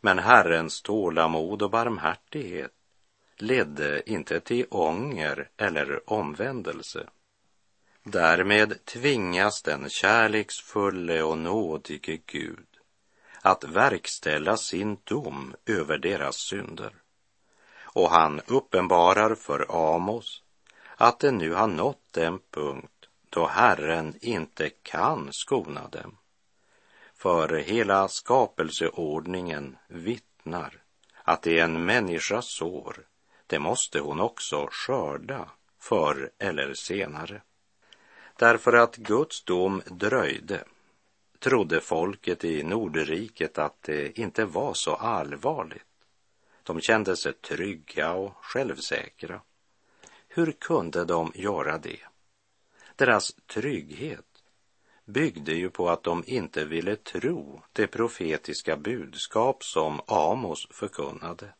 Men 0.00 0.18
Herrens 0.18 0.82
tålamod 0.82 1.62
och 1.62 1.70
barmhärtighet 1.70 2.77
ledde 3.38 4.10
inte 4.10 4.40
till 4.40 4.66
ånger 4.70 5.50
eller 5.56 6.10
omvändelse. 6.10 7.08
Därmed 8.02 8.84
tvingas 8.84 9.62
den 9.62 9.90
kärleksfulle 9.90 11.22
och 11.22 11.38
nådige 11.38 12.18
Gud 12.26 12.66
att 13.42 13.64
verkställa 13.64 14.56
sin 14.56 14.98
dom 15.04 15.54
över 15.66 15.98
deras 15.98 16.36
synder. 16.36 16.92
Och 17.80 18.10
han 18.10 18.40
uppenbarar 18.46 19.34
för 19.34 19.94
Amos 19.94 20.42
att 20.96 21.18
det 21.18 21.30
nu 21.30 21.52
har 21.52 21.66
nått 21.66 22.12
den 22.12 22.38
punkt 22.50 23.08
då 23.30 23.46
Herren 23.46 24.14
inte 24.20 24.70
kan 24.70 25.32
skona 25.32 25.88
dem. 25.88 26.16
För 27.14 27.48
hela 27.48 28.08
skapelseordningen 28.08 29.76
vittnar 29.88 30.82
att 31.22 31.42
det 31.42 31.58
är 31.58 31.64
en 31.64 31.84
människas 31.84 32.46
sår 32.46 33.06
det 33.48 33.58
måste 33.58 34.00
hon 34.00 34.20
också 34.20 34.68
skörda 34.70 35.48
förr 35.78 36.30
eller 36.38 36.74
senare. 36.74 37.42
Därför 38.36 38.72
att 38.72 38.96
Guds 38.96 39.44
dom 39.44 39.82
dröjde 39.86 40.64
trodde 41.38 41.80
folket 41.80 42.44
i 42.44 42.62
Nordriket 42.62 43.58
att 43.58 43.82
det 43.82 44.18
inte 44.18 44.44
var 44.44 44.74
så 44.74 44.94
allvarligt. 44.94 45.82
De 46.62 46.80
kände 46.80 47.16
sig 47.16 47.32
trygga 47.32 48.12
och 48.12 48.32
självsäkra. 48.40 49.40
Hur 50.28 50.52
kunde 50.52 51.04
de 51.04 51.32
göra 51.34 51.78
det? 51.78 52.00
Deras 52.96 53.34
trygghet 53.46 54.44
byggde 55.04 55.52
ju 55.52 55.70
på 55.70 55.88
att 55.90 56.02
de 56.02 56.24
inte 56.26 56.64
ville 56.64 56.96
tro 56.96 57.62
det 57.72 57.86
profetiska 57.86 58.76
budskap 58.76 59.64
som 59.64 60.00
Amos 60.06 60.68
förkunnade. 60.70 61.52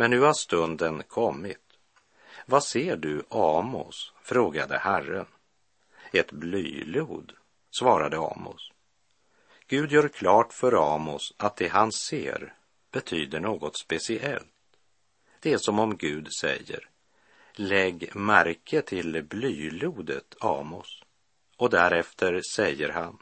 Men 0.00 0.10
nu 0.10 0.20
har 0.20 0.32
stunden 0.32 1.02
kommit. 1.02 1.78
Vad 2.46 2.64
ser 2.64 2.96
du, 2.96 3.22
Amos? 3.28 4.12
frågade 4.22 4.78
Herren. 4.78 5.26
Ett 6.12 6.32
blylod, 6.32 7.32
svarade 7.70 8.16
Amos. 8.16 8.72
Gud 9.66 9.92
gör 9.92 10.08
klart 10.08 10.52
för 10.52 10.94
Amos 10.94 11.34
att 11.36 11.56
det 11.56 11.68
han 11.68 11.92
ser 11.92 12.54
betyder 12.92 13.40
något 13.40 13.78
speciellt. 13.78 14.46
Det 15.40 15.52
är 15.52 15.58
som 15.58 15.78
om 15.78 15.96
Gud 15.96 16.28
säger, 16.40 16.88
lägg 17.52 18.16
märke 18.16 18.82
till 18.82 19.24
blylodet, 19.24 20.36
Amos. 20.40 21.02
Och 21.56 21.70
därefter 21.70 22.40
säger 22.54 22.88
han, 22.88 23.18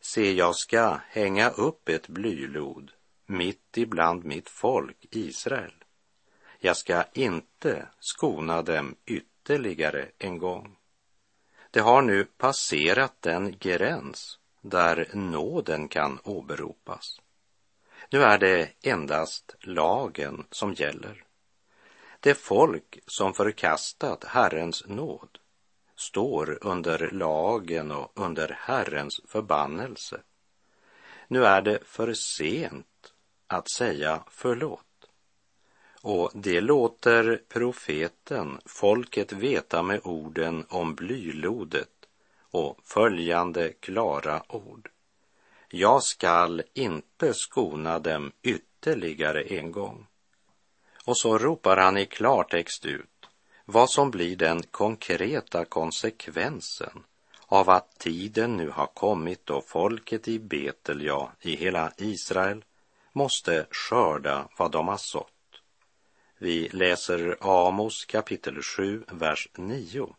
se, 0.00 0.32
jag 0.32 0.56
ska 0.56 1.00
hänga 1.08 1.50
upp 1.50 1.88
ett 1.88 2.08
blylod 2.08 2.92
mitt 3.26 3.78
ibland 3.78 4.24
mitt 4.24 4.48
folk 4.48 5.06
Israel. 5.10 5.79
Jag 6.62 6.76
ska 6.76 7.04
inte 7.12 7.88
skona 8.00 8.62
dem 8.62 8.96
ytterligare 9.06 10.08
en 10.18 10.38
gång. 10.38 10.76
Det 11.70 11.80
har 11.80 12.02
nu 12.02 12.24
passerat 12.24 13.14
den 13.20 13.58
gräns 13.58 14.38
där 14.60 15.08
nåden 15.12 15.88
kan 15.88 16.18
åberopas. 16.24 17.20
Nu 18.10 18.22
är 18.22 18.38
det 18.38 18.72
endast 18.82 19.56
lagen 19.60 20.46
som 20.50 20.72
gäller. 20.72 21.24
Det 22.20 22.34
folk 22.34 22.98
som 23.06 23.34
förkastat 23.34 24.24
Herrens 24.24 24.84
nåd 24.86 25.38
står 25.96 26.58
under 26.60 27.10
lagen 27.10 27.90
och 27.90 28.12
under 28.14 28.58
Herrens 28.60 29.20
förbannelse. 29.28 30.20
Nu 31.28 31.44
är 31.44 31.62
det 31.62 31.78
för 31.84 32.14
sent 32.14 33.12
att 33.46 33.70
säga 33.70 34.24
förlåt. 34.30 34.89
Och 36.02 36.30
det 36.34 36.60
låter 36.60 37.42
profeten 37.48 38.60
folket 38.64 39.32
veta 39.32 39.82
med 39.82 40.00
orden 40.04 40.66
om 40.68 40.94
blylodet 40.94 41.88
och 42.50 42.78
följande 42.84 43.72
klara 43.72 44.42
ord. 44.48 44.90
Jag 45.68 46.02
skall 46.02 46.62
inte 46.74 47.34
skona 47.34 47.98
dem 47.98 48.32
ytterligare 48.42 49.42
en 49.42 49.72
gång. 49.72 50.06
Och 51.04 51.18
så 51.18 51.38
ropar 51.38 51.76
han 51.76 51.98
i 51.98 52.06
klartext 52.06 52.86
ut 52.86 53.26
vad 53.64 53.90
som 53.90 54.10
blir 54.10 54.36
den 54.36 54.62
konkreta 54.62 55.64
konsekvensen 55.64 57.04
av 57.46 57.70
att 57.70 57.98
tiden 57.98 58.56
nu 58.56 58.70
har 58.70 58.86
kommit 58.86 59.50
och 59.50 59.68
folket 59.68 60.28
i 60.28 60.38
Betel, 60.38 61.02
ja, 61.02 61.32
i 61.40 61.56
hela 61.56 61.92
Israel, 61.96 62.64
måste 63.12 63.66
skörda 63.70 64.48
vad 64.56 64.70
de 64.70 64.88
har 64.88 64.96
sått. 64.96 65.32
Vi 66.42 66.68
läser 66.68 67.36
Amos 67.40 68.04
kapitel 68.04 68.62
7, 68.62 69.04
vers 69.10 69.48
9. 69.56 70.16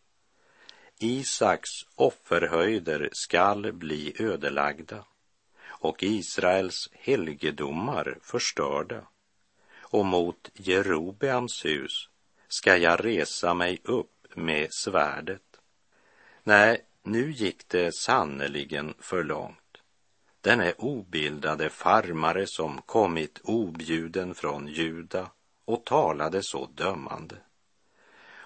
Isaks 1.00 1.70
offerhöjder 1.96 3.10
skall 3.12 3.74
bli 3.74 4.16
ödelagda 4.20 5.06
och 5.64 6.04
Israels 6.04 6.90
helgedomar 6.94 8.18
förstörda. 8.22 9.08
Och 9.80 10.06
mot 10.06 10.50
Jerobeams 10.54 11.66
hus 11.66 12.10
ska 12.48 12.78
jag 12.78 13.06
resa 13.06 13.54
mig 13.54 13.82
upp 13.84 14.28
med 14.36 14.68
svärdet. 14.74 15.60
Nej, 16.44 16.86
nu 17.04 17.32
gick 17.32 17.68
det 17.68 17.96
sannerligen 17.96 18.94
för 19.00 19.24
långt. 19.24 19.78
Den 20.42 20.62
är 20.62 20.82
obildade 20.82 21.70
farmare 21.70 22.48
som 22.48 22.82
kommit 22.82 23.40
objuden 23.44 24.36
från 24.36 24.68
Juda 24.68 25.30
och 25.66 25.86
talade 25.86 26.44
så 26.44 26.66
dömande. 26.66 27.36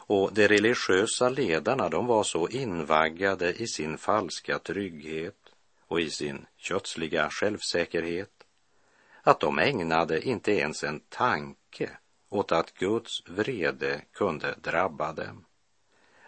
Och 0.08 0.34
de 0.34 0.48
religiösa 0.48 1.30
ledarna, 1.30 1.90
de 1.90 2.06
var 2.06 2.24
så 2.24 2.48
invaggade 2.48 3.54
i 3.54 3.68
sin 3.68 3.98
falska 3.98 4.60
trygghet 4.60 5.38
och 5.88 6.02
i 6.02 6.10
sin 6.10 6.46
kötsliga 6.58 7.30
självsäkerhet 7.30 8.36
att 9.22 9.40
de 9.40 9.60
ägnade 9.60 10.22
inte 10.22 10.52
ens 10.52 10.84
en 10.84 11.00
tanke 11.00 11.90
åt 12.30 12.52
att 12.52 12.74
Guds 12.74 13.24
vrede 13.28 14.02
kunde 14.14 14.56
drabba 14.62 15.14
dem. 15.14 15.46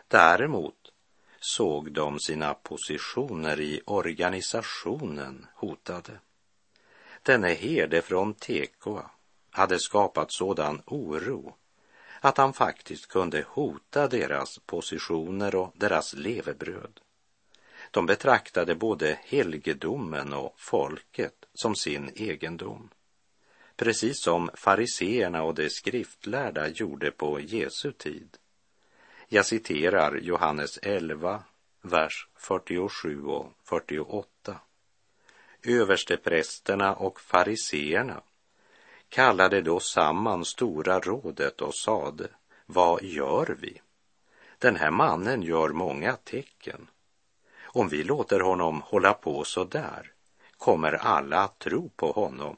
Däremot 0.07 0.91
såg 1.39 1.91
de 1.91 2.19
sina 2.19 2.53
positioner 2.53 3.59
i 3.59 3.81
organisationen 3.85 5.47
hotade. 5.55 6.19
Denne 7.23 7.53
herde 7.53 8.01
från 8.01 8.33
Tekoa 8.33 9.09
hade 9.57 9.79
skapat 9.79 10.31
sådan 10.31 10.81
oro 10.85 11.55
att 12.19 12.37
han 12.37 12.53
faktiskt 12.53 13.07
kunde 13.07 13.45
hota 13.47 14.07
deras 14.07 14.59
positioner 14.59 15.55
och 15.55 15.73
deras 15.75 16.13
levebröd. 16.13 16.99
De 17.91 18.05
betraktade 18.05 18.75
både 18.75 19.19
helgedomen 19.23 20.33
och 20.33 20.53
folket 20.57 21.45
som 21.53 21.75
sin 21.75 22.11
egendom. 22.15 22.89
Precis 23.75 24.23
som 24.23 24.49
fariseerna 24.53 25.43
och 25.43 25.55
de 25.55 25.69
skriftlärda 25.69 26.67
gjorde 26.67 27.11
på 27.11 27.39
Jesu 27.39 27.91
tid. 27.91 28.37
Jag 29.27 29.45
citerar 29.45 30.15
Johannes 30.15 30.79
11, 30.81 31.43
vers 31.81 32.27
47 32.35 33.23
och 33.23 33.53
48. 33.63 34.59
Översteprästerna 35.63 36.95
och 36.95 37.21
fariseerna 37.21 38.21
kallade 39.09 39.61
då 39.61 39.79
samman 39.79 40.45
stora 40.45 40.99
rådet 40.99 41.61
och 41.61 41.75
sade, 41.75 42.27
vad 42.65 43.03
gör 43.03 43.57
vi? 43.59 43.81
Den 44.59 44.75
här 44.75 44.91
mannen 44.91 45.41
gör 45.41 45.69
många 45.69 46.15
tecken. 46.15 46.87
Om 47.63 47.89
vi 47.89 48.03
låter 48.03 48.39
honom 48.39 48.81
hålla 48.85 49.13
på 49.13 49.43
så 49.43 49.63
där 49.63 50.11
kommer 50.57 50.93
alla 50.93 51.43
att 51.43 51.59
tro 51.59 51.89
på 51.89 52.11
honom 52.11 52.57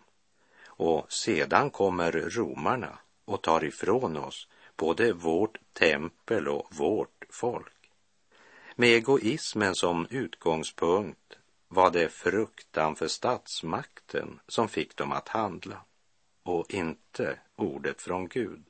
och 0.66 1.14
sedan 1.14 1.70
kommer 1.70 2.12
romarna 2.12 2.98
och 3.26 3.42
tar 3.42 3.64
ifrån 3.64 4.18
oss 4.18 4.48
både 4.78 5.14
vårt 5.14 5.58
tempel 5.74 6.48
och 6.48 6.68
vårt 6.70 7.26
folk. 7.30 7.92
Med 8.76 8.90
egoismen 8.90 9.76
som 9.76 10.08
utgångspunkt 10.10 11.38
var 11.68 11.92
det 11.92 12.10
fruktan 12.10 12.96
för 12.96 13.08
statsmakten 13.08 14.40
som 14.48 14.68
fick 14.68 14.96
dem 14.96 15.12
att 15.12 15.28
handla 15.28 15.82
och 16.50 16.74
inte 16.74 17.40
ordet 17.56 18.02
från 18.02 18.28
Gud. 18.28 18.64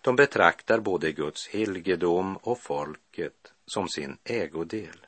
De 0.00 0.16
betraktar 0.16 0.80
både 0.80 1.12
Guds 1.12 1.48
helgedom 1.48 2.36
och 2.36 2.58
folket 2.58 3.52
som 3.66 3.88
sin 3.88 4.18
ägodel. 4.24 5.06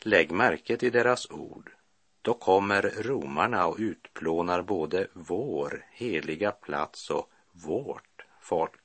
Lägg 0.00 0.30
märke 0.30 0.76
till 0.76 0.92
deras 0.92 1.30
ord. 1.30 1.70
Då 2.22 2.34
kommer 2.34 2.82
romarna 2.82 3.66
och 3.66 3.76
utplånar 3.78 4.62
både 4.62 5.06
vår 5.12 5.86
heliga 5.90 6.52
plats 6.52 7.10
och 7.10 7.30
vårt 7.52 8.26
folk. 8.40 8.80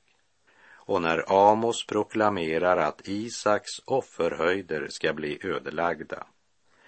Och 0.86 1.02
när 1.02 1.50
Amos 1.52 1.86
proklamerar 1.86 2.78
att 2.78 3.08
Isaks 3.08 3.72
offerhöjder 3.86 4.88
ska 4.90 5.14
bli 5.14 5.40
ödelagda 5.42 6.28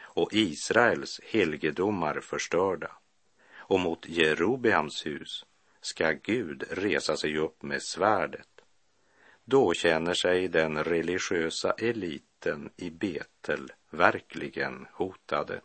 och 0.02 0.34
Israels 0.34 1.22
helgedomar 1.24 2.20
förstörda, 2.20 2.92
och 3.68 3.80
mot 3.80 4.08
Jerobeams 4.08 5.06
hus 5.06 5.46
ska 5.82 6.12
Gud 6.12 6.64
resa 6.70 7.18
sig 7.18 7.38
upp 7.38 7.64
med 7.64 7.82
svärdet. 7.82 8.48
Då 9.46 9.74
känner 9.74 10.14
sig 10.14 10.48
den 10.48 10.84
religiösa 10.84 11.72
eliten 11.72 12.70
i 12.78 12.90
Betel 12.90 13.72
verkligen 13.90 14.88
hotade. 14.92 15.62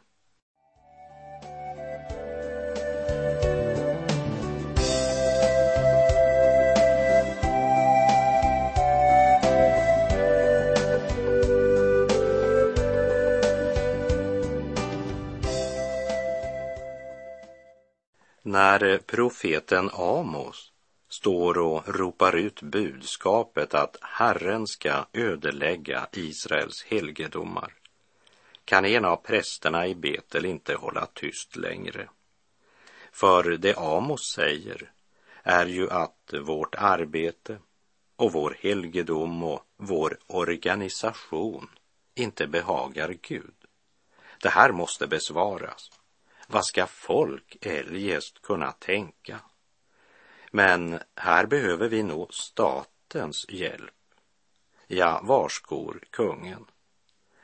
När 18.50 18.98
profeten 18.98 19.90
Amos 19.92 20.72
står 21.08 21.58
och 21.58 21.88
ropar 21.88 22.36
ut 22.36 22.62
budskapet 22.62 23.74
att 23.74 23.96
Herren 24.00 24.66
ska 24.66 25.06
ödelägga 25.12 26.06
Israels 26.12 26.84
helgedomar 26.84 27.74
kan 28.64 28.84
en 28.84 29.04
av 29.04 29.16
prästerna 29.16 29.86
i 29.86 29.94
Betel 29.94 30.44
inte 30.44 30.74
hålla 30.74 31.06
tyst 31.06 31.56
längre. 31.56 32.08
För 33.12 33.42
det 33.42 33.78
Amos 33.78 34.32
säger 34.34 34.92
är 35.42 35.66
ju 35.66 35.90
att 35.90 36.34
vårt 36.40 36.74
arbete 36.74 37.58
och 38.16 38.32
vår 38.32 38.56
helgedom 38.60 39.42
och 39.42 39.64
vår 39.76 40.18
organisation 40.26 41.70
inte 42.14 42.46
behagar 42.46 43.16
Gud. 43.22 43.54
Det 44.42 44.48
här 44.48 44.72
måste 44.72 45.06
besvaras. 45.06 45.99
Vad 46.52 46.66
ska 46.66 46.86
folk 46.86 47.56
eljest 47.60 48.42
kunna 48.42 48.72
tänka? 48.72 49.40
Men 50.50 51.00
här 51.14 51.46
behöver 51.46 51.88
vi 51.88 52.02
nog 52.02 52.34
statens 52.34 53.46
hjälp. 53.48 53.94
Ja, 54.86 55.20
varskor 55.24 56.04
kungen? 56.10 56.64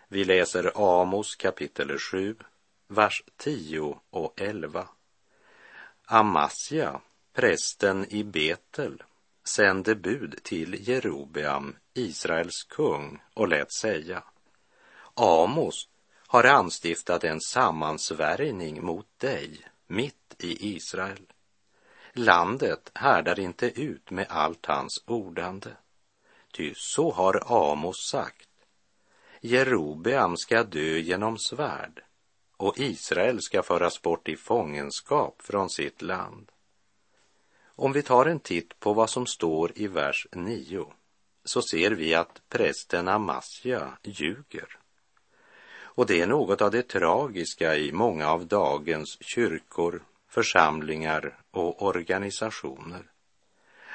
Vi 0.09 0.25
läser 0.25 0.73
Amos 1.01 1.37
kapitel 1.37 1.99
7, 1.99 2.37
vers 2.88 3.23
10 3.37 4.01
och 4.11 4.40
11. 4.40 4.88
Amasja, 6.05 7.01
prästen 7.33 8.07
i 8.09 8.25
Betel, 8.25 9.03
sände 9.45 9.95
bud 9.95 10.40
till 10.42 10.88
Jerobeam, 10.88 11.77
Israels 11.95 12.64
kung, 12.64 13.23
och 13.35 13.49
lät 13.49 13.73
säga 13.73 14.23
Amos 15.14 15.88
har 16.26 16.44
anstiftat 16.44 17.24
en 17.24 17.40
sammansvärjning 17.40 18.84
mot 18.84 19.18
dig 19.18 19.60
mitt 19.86 20.34
i 20.38 20.74
Israel. 20.76 21.32
Landet 22.12 22.90
härdar 22.94 23.40
inte 23.40 23.80
ut 23.80 24.10
med 24.10 24.26
allt 24.28 24.66
hans 24.66 25.04
ordande. 25.06 25.70
Ty 26.52 26.72
så 26.76 27.12
har 27.12 27.42
Amos 27.70 28.08
sagt. 28.10 28.48
Jerobeam 29.40 30.36
ska 30.36 30.62
dö 30.62 30.98
genom 30.98 31.38
svärd 31.38 32.02
och 32.56 32.78
Israel 32.78 33.42
ska 33.42 33.62
föras 33.62 34.02
bort 34.02 34.28
i 34.28 34.36
fångenskap 34.36 35.42
från 35.42 35.70
sitt 35.70 36.02
land. 36.02 36.52
Om 37.64 37.92
vi 37.92 38.02
tar 38.02 38.26
en 38.26 38.40
titt 38.40 38.80
på 38.80 38.92
vad 38.92 39.10
som 39.10 39.26
står 39.26 39.72
i 39.74 39.86
vers 39.86 40.26
9 40.32 40.92
så 41.44 41.62
ser 41.62 41.90
vi 41.90 42.14
att 42.14 42.42
prästen 42.48 43.08
Amasja 43.08 43.98
ljuger. 44.02 44.78
Och 45.96 46.06
det 46.06 46.20
är 46.20 46.26
något 46.26 46.62
av 46.62 46.70
det 46.70 46.88
tragiska 46.88 47.76
i 47.76 47.92
många 47.92 48.28
av 48.28 48.46
dagens 48.46 49.18
kyrkor, 49.20 50.02
församlingar 50.28 51.38
och 51.50 51.82
organisationer. 51.82 53.11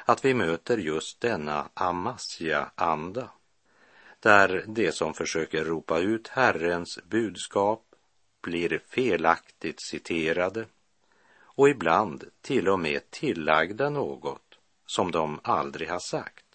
Att 0.05 0.25
vi 0.25 0.33
möter 0.33 0.77
just 0.77 1.21
denna 1.21 1.69
Amasja-anda, 1.73 3.29
där 4.19 4.63
de 4.67 4.91
som 4.91 5.13
försöker 5.13 5.65
ropa 5.65 5.99
ut 5.99 6.27
Herrens 6.27 6.99
budskap 7.03 7.83
blir 8.41 8.81
felaktigt 8.87 9.81
citerade 9.81 10.65
och 11.39 11.69
ibland 11.69 12.23
till 12.41 12.69
och 12.69 12.79
med 12.79 13.11
tillagda 13.11 13.89
något 13.89 14.59
som 14.85 15.11
de 15.11 15.39
aldrig 15.43 15.89
har 15.89 15.99
sagt. 15.99 16.45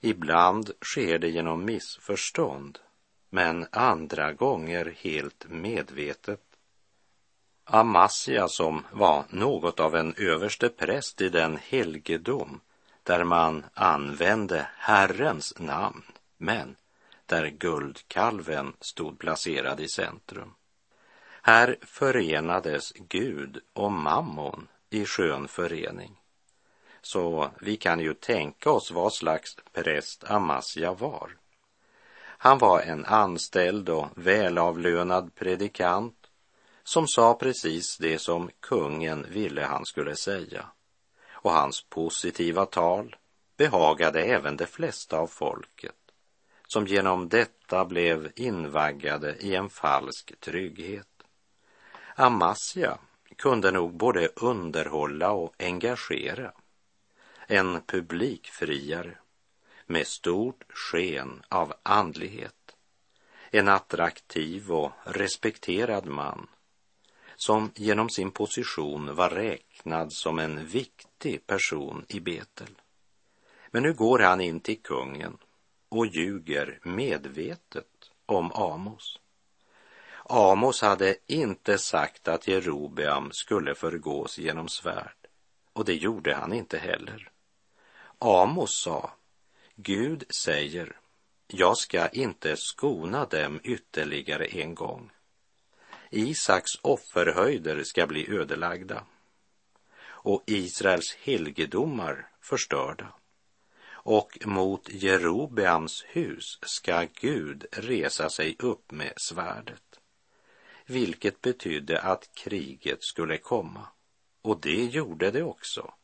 Ibland 0.00 0.70
sker 0.80 1.18
det 1.18 1.28
genom 1.28 1.64
missförstånd, 1.64 2.78
men 3.30 3.66
andra 3.70 4.32
gånger 4.32 4.94
helt 5.00 5.46
medvetet. 5.48 6.40
Amasia 7.64 8.48
som 8.48 8.86
var 8.92 9.24
något 9.28 9.80
av 9.80 9.96
en 9.96 10.14
överste 10.16 10.68
präst 10.68 11.20
i 11.20 11.28
den 11.28 11.56
helgedom 11.56 12.60
där 13.02 13.24
man 13.24 13.64
använde 13.74 14.68
Herrens 14.76 15.54
namn, 15.58 16.02
men 16.36 16.76
där 17.26 17.46
guldkalven 17.46 18.72
stod 18.80 19.18
placerad 19.18 19.80
i 19.80 19.88
centrum. 19.88 20.54
Här 21.42 21.76
förenades 21.82 22.92
Gud 22.92 23.60
och 23.72 23.92
mammon 23.92 24.68
i 24.90 25.04
skön 25.04 25.48
förening. 25.48 26.16
Så 27.02 27.50
vi 27.60 27.76
kan 27.76 28.00
ju 28.00 28.14
tänka 28.14 28.70
oss 28.70 28.90
vad 28.90 29.12
slags 29.12 29.56
präst 29.72 30.24
Amasia 30.24 30.92
var. 30.92 31.39
Han 32.42 32.58
var 32.58 32.80
en 32.80 33.04
anställd 33.04 33.88
och 33.88 34.08
välavlönad 34.14 35.34
predikant 35.34 36.26
som 36.84 37.08
sa 37.08 37.34
precis 37.34 37.98
det 37.98 38.18
som 38.18 38.50
kungen 38.60 39.26
ville 39.30 39.62
han 39.62 39.86
skulle 39.86 40.16
säga. 40.16 40.66
Och 41.30 41.50
hans 41.52 41.82
positiva 41.82 42.66
tal 42.66 43.16
behagade 43.56 44.22
även 44.22 44.56
de 44.56 44.66
flesta 44.66 45.18
av 45.18 45.26
folket 45.26 45.96
som 46.66 46.86
genom 46.86 47.28
detta 47.28 47.84
blev 47.84 48.32
invaggade 48.36 49.36
i 49.36 49.54
en 49.54 49.70
falsk 49.70 50.40
trygghet. 50.40 51.22
Amasja 52.14 52.98
kunde 53.36 53.70
nog 53.70 53.96
både 53.96 54.26
underhålla 54.26 55.30
och 55.30 55.54
engagera. 55.58 56.52
En 57.46 57.82
publikfriare 57.86 59.19
med 59.90 60.06
stort 60.06 60.64
sken 60.68 61.42
av 61.48 61.72
andlighet. 61.82 62.76
En 63.50 63.68
attraktiv 63.68 64.72
och 64.72 64.92
respekterad 65.04 66.06
man 66.06 66.48
som 67.36 67.70
genom 67.74 68.10
sin 68.10 68.30
position 68.30 69.14
var 69.14 69.30
räknad 69.30 70.12
som 70.12 70.38
en 70.38 70.66
viktig 70.66 71.46
person 71.46 72.04
i 72.08 72.20
Betel. 72.20 72.80
Men 73.70 73.82
nu 73.82 73.92
går 73.92 74.18
han 74.18 74.40
in 74.40 74.60
till 74.60 74.82
kungen 74.82 75.38
och 75.88 76.06
ljuger 76.06 76.78
medvetet 76.82 78.10
om 78.26 78.52
Amos. 78.52 79.20
Amos 80.24 80.82
hade 80.82 81.16
inte 81.26 81.78
sagt 81.78 82.28
att 82.28 82.48
Jerobeam 82.48 83.32
skulle 83.32 83.74
förgås 83.74 84.38
genom 84.38 84.68
svärd 84.68 85.26
och 85.72 85.84
det 85.84 85.94
gjorde 85.94 86.34
han 86.34 86.52
inte 86.52 86.78
heller. 86.78 87.30
Amos 88.18 88.82
sa, 88.82 89.10
Gud 89.82 90.24
säger, 90.34 90.96
jag 91.46 91.76
ska 91.76 92.08
inte 92.08 92.56
skona 92.56 93.24
dem 93.24 93.60
ytterligare 93.64 94.46
en 94.46 94.74
gång. 94.74 95.10
Isaks 96.10 96.70
offerhöjder 96.82 97.84
ska 97.84 98.06
bli 98.06 98.30
ödelagda 98.30 99.04
och 100.02 100.42
Israels 100.46 101.16
helgedomar 101.22 102.28
förstörda. 102.40 103.12
Och 103.88 104.38
mot 104.44 104.88
Jerobeams 104.88 106.04
hus 106.08 106.58
ska 106.62 107.06
Gud 107.20 107.66
resa 107.72 108.30
sig 108.30 108.56
upp 108.58 108.90
med 108.90 109.12
svärdet 109.16 110.00
vilket 110.90 111.40
betydde 111.40 112.00
att 112.00 112.34
kriget 112.34 112.98
skulle 113.04 113.38
komma. 113.38 113.88
Och 114.42 114.60
det 114.60 114.84
gjorde 114.84 115.30
det 115.30 115.42
också. 115.42 115.94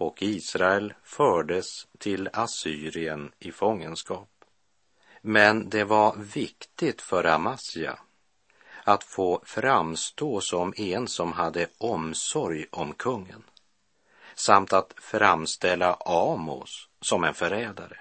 Och 0.00 0.22
Israel 0.22 0.94
fördes 1.02 1.86
till 1.98 2.28
Assyrien 2.32 3.32
i 3.38 3.52
fångenskap. 3.52 4.28
Men 5.20 5.68
det 5.68 5.84
var 5.84 6.16
viktigt 6.16 7.02
för 7.02 7.24
Amasja 7.24 7.98
att 8.84 9.04
få 9.04 9.42
framstå 9.44 10.40
som 10.40 10.74
en 10.76 11.08
som 11.08 11.32
hade 11.32 11.66
omsorg 11.78 12.66
om 12.70 12.92
kungen 12.92 13.42
samt 14.34 14.72
att 14.72 14.94
framställa 14.96 15.94
Amos 15.94 16.88
som 17.00 17.24
en 17.24 17.34
förrädare. 17.34 17.98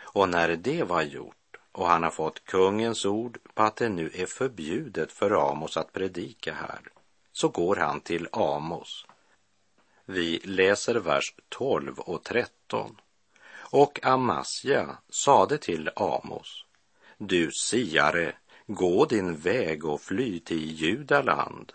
Och 0.00 0.28
när 0.28 0.56
det 0.56 0.82
var 0.82 1.02
gjort 1.02 1.56
och 1.72 1.86
han 1.86 2.02
har 2.02 2.10
fått 2.10 2.44
kungens 2.44 3.04
ord 3.04 3.38
på 3.54 3.62
att 3.62 3.76
det 3.76 3.88
nu 3.88 4.10
är 4.14 4.26
förbjudet 4.26 5.12
för 5.12 5.50
Amos 5.50 5.76
att 5.76 5.92
predika 5.92 6.54
här, 6.54 6.80
så 7.32 7.48
går 7.48 7.76
han 7.76 8.00
till 8.00 8.28
Amos. 8.32 9.06
Vi 10.06 10.38
läser 10.38 10.94
vers 10.94 11.34
12 11.48 11.98
och 11.98 12.24
13. 12.24 12.96
Och 13.54 14.04
Amasja 14.06 14.98
sade 15.08 15.58
till 15.58 15.90
Amos, 15.96 16.64
du 17.18 17.50
siare, 17.52 18.34
gå 18.66 19.04
din 19.04 19.36
väg 19.36 19.84
och 19.84 20.00
fly 20.00 20.40
till 20.40 20.70
Judaland. 20.70 21.72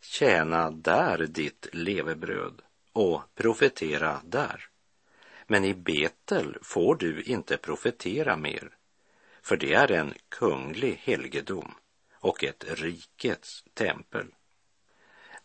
Tjäna 0.00 0.70
där 0.70 1.26
ditt 1.26 1.68
levebröd 1.72 2.62
och 2.92 3.22
profetera 3.34 4.20
där. 4.24 4.68
Men 5.46 5.64
i 5.64 5.74
Betel 5.74 6.58
får 6.62 6.94
du 6.94 7.22
inte 7.22 7.56
profetera 7.56 8.36
mer, 8.36 8.70
för 9.42 9.56
det 9.56 9.74
är 9.74 9.92
en 9.92 10.14
kunglig 10.28 11.00
helgedom 11.02 11.74
och 12.14 12.44
ett 12.44 12.64
rikets 12.68 13.64
tempel. 13.74 14.26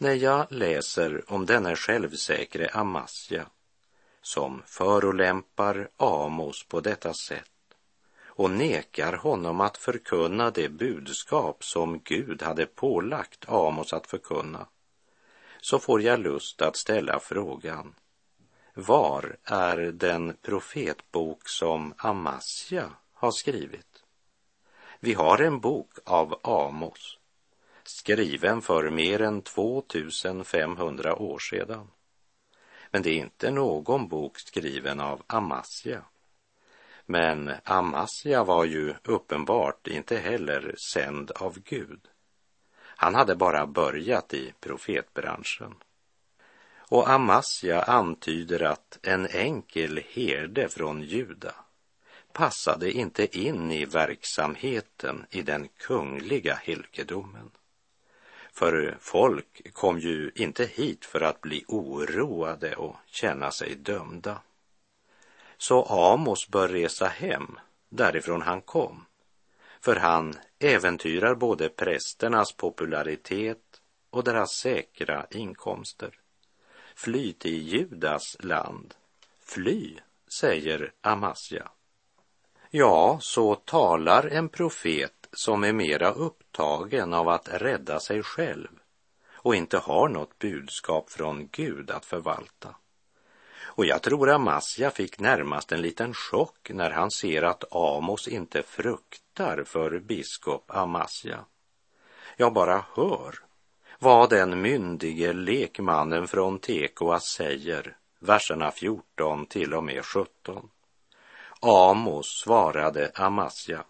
När 0.01 0.13
jag 0.13 0.45
läser 0.49 1.23
om 1.31 1.45
denne 1.45 1.75
självsäkre 1.75 2.69
Amasja 2.73 3.45
som 4.21 4.61
förolämpar 4.65 5.89
Amos 5.97 6.63
på 6.67 6.79
detta 6.79 7.13
sätt 7.13 7.51
och 8.25 8.51
nekar 8.51 9.13
honom 9.13 9.61
att 9.61 9.77
förkunna 9.77 10.51
det 10.51 10.69
budskap 10.69 11.63
som 11.63 11.99
Gud 12.03 12.41
hade 12.41 12.65
pålagt 12.65 13.49
Amos 13.49 13.93
att 13.93 14.07
förkunna, 14.07 14.67
så 15.61 15.79
får 15.79 16.01
jag 16.01 16.19
lust 16.19 16.61
att 16.61 16.75
ställa 16.75 17.19
frågan, 17.19 17.95
var 18.73 19.37
är 19.43 19.77
den 19.77 20.37
profetbok 20.41 21.49
som 21.49 21.93
Amasja 21.97 22.89
har 23.13 23.31
skrivit? 23.31 24.03
Vi 24.99 25.13
har 25.13 25.41
en 25.41 25.59
bok 25.59 25.91
av 26.05 26.39
Amos, 26.43 27.17
skriven 27.97 28.61
för 28.61 28.89
mer 28.89 29.21
än 29.21 29.41
2500 29.41 31.15
år 31.15 31.39
sedan. 31.39 31.87
Men 32.91 33.01
det 33.01 33.09
är 33.09 33.17
inte 33.17 33.51
någon 33.51 34.07
bok 34.07 34.39
skriven 34.39 34.99
av 34.99 35.23
Amasja. 35.27 36.01
Men 37.05 37.51
Amasja 37.63 38.43
var 38.43 38.65
ju 38.65 38.93
uppenbart 39.03 39.87
inte 39.87 40.17
heller 40.17 40.75
sänd 40.93 41.31
av 41.31 41.59
Gud. 41.59 42.07
Han 42.77 43.15
hade 43.15 43.35
bara 43.35 43.67
börjat 43.67 44.33
i 44.33 44.53
profetbranschen. 44.59 45.75
Och 46.77 47.09
Amasja 47.09 47.81
antyder 47.81 48.63
att 48.63 48.99
en 49.01 49.27
enkel 49.27 50.03
herde 50.09 50.69
från 50.69 51.01
Juda 51.01 51.55
passade 52.33 52.91
inte 52.91 53.37
in 53.37 53.71
i 53.71 53.85
verksamheten 53.85 55.25
i 55.29 55.41
den 55.41 55.67
kungliga 55.67 56.53
helgedomen. 56.55 57.51
För 58.51 58.97
folk 58.99 59.73
kom 59.73 59.99
ju 59.99 60.31
inte 60.35 60.65
hit 60.65 61.05
för 61.05 61.21
att 61.21 61.41
bli 61.41 61.65
oroade 61.67 62.75
och 62.75 62.95
känna 63.05 63.51
sig 63.51 63.75
dömda. 63.75 64.41
Så 65.57 65.83
Amos 65.83 66.47
bör 66.47 66.67
resa 66.67 67.07
hem 67.07 67.59
därifrån 67.89 68.41
han 68.41 68.61
kom, 68.61 69.05
för 69.81 69.95
han 69.95 70.33
äventyrar 70.59 71.35
både 71.35 71.69
prästernas 71.69 72.53
popularitet 72.53 73.81
och 74.09 74.23
deras 74.23 74.51
säkra 74.51 75.25
inkomster. 75.31 76.19
Fly 76.95 77.33
till 77.33 77.67
Judas 77.67 78.37
land. 78.39 78.93
Fly, 79.39 79.97
säger 80.27 80.91
Amasja 81.01 81.71
Ja, 82.69 83.17
så 83.21 83.55
talar 83.55 84.27
en 84.27 84.49
profet 84.49 85.20
som 85.33 85.63
är 85.63 85.73
mera 85.73 86.11
upptagen 86.11 87.13
av 87.13 87.29
att 87.29 87.49
rädda 87.51 87.99
sig 87.99 88.23
själv 88.23 88.69
och 89.33 89.55
inte 89.55 89.77
har 89.77 90.09
något 90.09 90.39
budskap 90.39 91.09
från 91.09 91.49
Gud 91.51 91.91
att 91.91 92.05
förvalta. 92.05 92.75
Och 93.73 93.85
jag 93.85 94.01
tror 94.01 94.29
Amasja 94.29 94.91
fick 94.91 95.19
närmast 95.19 95.71
en 95.71 95.81
liten 95.81 96.13
chock 96.13 96.69
när 96.69 96.91
han 96.91 97.11
ser 97.11 97.43
att 97.43 97.63
Amos 97.71 98.27
inte 98.27 98.63
fruktar 98.63 99.63
för 99.63 99.99
biskop 99.99 100.63
Amasja. 100.67 101.45
Jag 102.37 102.53
bara 102.53 102.85
hör 102.95 103.35
vad 103.99 104.29
den 104.29 104.61
myndige 104.61 105.33
lekmannen 105.33 106.27
från 106.27 106.59
Tekoa 106.59 107.19
säger, 107.19 107.97
verserna 108.19 108.71
14 108.71 109.45
till 109.45 109.73
och 109.73 109.83
med 109.83 110.05
17. 110.05 110.69
Amos 111.61 112.41
svarade 112.43 113.11
Amasja, 113.15 113.83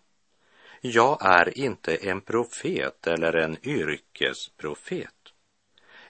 jag 0.81 1.25
är 1.25 1.57
inte 1.57 1.95
en 1.95 2.21
profet 2.21 3.07
eller 3.07 3.33
en 3.33 3.57
yrkesprofet. 3.67 5.15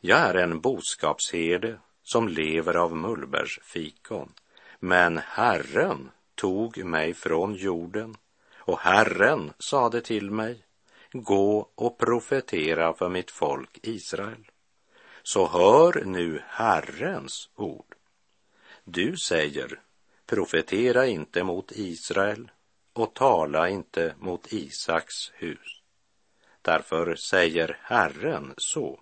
Jag 0.02 0.20
är 0.20 0.34
en 0.34 0.62
boskapsherde 0.62 1.80
som 2.04 2.28
lever 2.28 2.76
av 2.76 2.96
mullbärsfikon. 2.96 4.34
Men 4.80 5.18
Herren 5.18 6.12
tog 6.36 6.86
mig 6.86 7.14
från 7.14 7.54
jorden 7.54 8.16
och 8.58 8.80
Herren 8.80 9.54
sade 9.60 10.02
till 10.02 10.32
mig, 10.32 10.66
gå 11.12 11.70
och 11.76 11.98
profetera 11.98 12.94
för 12.94 13.10
mitt 13.10 13.32
folk 13.32 13.80
Israel. 13.84 14.52
Så 15.24 15.48
hör 15.48 16.04
nu 16.06 16.42
Herrens 16.48 17.50
ord. 17.56 17.96
Du 18.84 19.18
säger, 19.18 19.80
profetera 20.26 21.08
inte 21.08 21.44
mot 21.44 21.72
Israel 21.72 22.52
och 22.94 23.14
tala 23.14 23.70
inte 23.70 24.16
mot 24.20 24.54
Isaks 24.54 25.32
hus. 25.34 25.82
Därför 26.62 27.16
säger 27.16 27.78
Herren 27.82 28.54
så. 28.58 29.00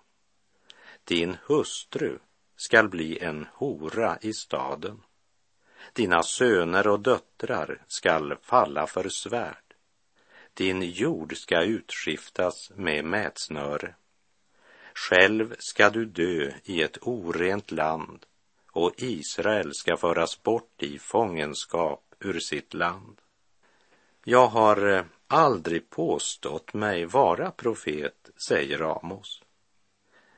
Din 1.04 1.38
hustru 1.48 2.20
skall 2.56 2.90
bli 2.90 3.20
en 3.20 3.48
hora 3.54 4.18
i 4.22 4.34
staden. 4.34 5.02
Dina 5.94 6.24
söner 6.24 6.88
och 6.88 7.00
döttrar 7.00 7.84
skall 7.88 8.36
falla 8.42 8.88
för 8.88 9.10
svärd. 9.10 9.76
Din 10.54 10.82
jord 10.82 11.38
ska 11.38 11.64
utskiftas 11.64 12.72
med 12.76 13.06
mätsnöre. 13.06 13.96
Själv 14.94 15.56
ska 15.60 15.90
du 15.90 16.06
dö 16.06 16.52
i 16.64 16.82
ett 16.82 16.98
orent 17.02 17.72
land 17.72 18.26
och 18.72 18.94
Israel 18.98 19.74
ska 19.74 19.98
föras 19.98 20.44
bort 20.44 20.84
i 20.84 21.00
fångenskap 21.00 22.16
ur 22.20 22.40
sitt 22.40 22.74
land. 22.74 23.22
Jag 24.24 24.48
har 24.48 24.88
eh, 24.88 25.04
aldrig 25.28 25.90
påstått 25.90 26.74
mig 26.74 27.06
vara 27.06 27.52
profet, 27.52 28.30
säger 28.48 28.82
Amos. 28.82 29.44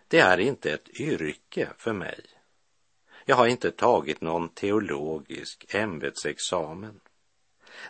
Det 0.07 0.19
är 0.19 0.37
inte 0.37 0.73
ett 0.73 0.99
yrke 0.99 1.69
för 1.77 1.93
mig. 1.93 2.25
Jag 3.25 3.35
har 3.35 3.47
inte 3.47 3.71
tagit 3.71 4.21
någon 4.21 4.49
teologisk 4.49 5.75
ämbetsexamen. 5.75 6.99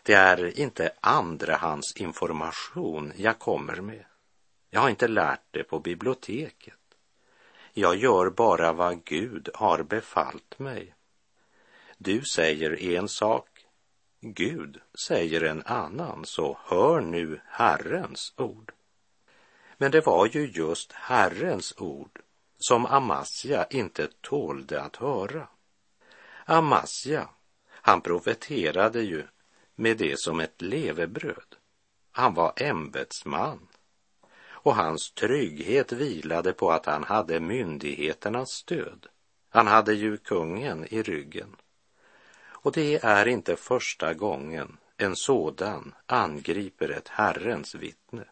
Det 0.04 0.14
är 0.14 0.60
inte 0.60 0.92
andrahandsinformation 1.02 3.14
jag 3.16 3.40
kommer 3.40 3.76
med. 3.76 4.06
Jag 4.70 4.82
har 4.82 4.90
inte 4.90 5.08
lärt 5.08 5.46
det 5.52 5.64
på 5.64 5.80
biblioteket. 5.80 6.78
Jag 7.74 7.96
gör 7.96 8.30
bara 8.30 8.74
vad 8.74 9.04
Gud 9.04 9.50
har 9.54 9.84
befallt 9.84 10.60
mig. 10.60 10.96
Du 11.98 12.22
säger 12.22 12.84
en 12.84 13.08
sak, 13.08 13.48
Gud 14.24 14.82
säger 15.08 15.44
en 15.44 15.64
annan, 15.66 16.26
så 16.26 16.58
hör 16.66 17.02
nu 17.02 17.42
Herrens 17.46 18.34
ord. 18.38 18.72
Men 19.78 19.92
det 19.92 20.06
var 20.06 20.26
ju 20.26 20.48
just 20.48 20.92
Herrens 20.92 21.74
ord 21.78 22.22
som 22.58 22.86
Amasja 22.86 23.66
inte 23.70 24.08
tålde 24.22 24.82
att 24.82 24.96
höra. 24.96 25.48
Amasja, 26.46 27.30
han 27.70 28.02
profeterade 28.02 29.02
ju 29.02 29.24
med 29.76 29.98
det 29.98 30.20
som 30.20 30.40
ett 30.40 30.62
levebröd. 30.62 31.56
Han 32.12 32.34
var 32.34 32.54
ämbetsman 32.56 33.68
och 34.64 34.76
hans 34.76 35.12
trygghet 35.12 35.92
vilade 35.92 36.54
på 36.54 36.72
att 36.72 36.86
han 36.86 37.04
hade 37.04 37.40
myndigheternas 37.40 38.50
stöd. 38.50 39.08
Han 39.50 39.68
hade 39.68 39.94
ju 39.94 40.18
kungen 40.18 40.86
i 40.94 41.02
ryggen. 41.04 41.56
Och 42.62 42.72
det 42.72 43.04
är 43.04 43.28
inte 43.28 43.56
första 43.56 44.14
gången 44.14 44.78
en 44.98 45.16
sådan 45.16 45.96
angriper 46.06 46.90
ett 46.90 47.08
Herrens 47.08 47.76
vittne. 47.76 48.26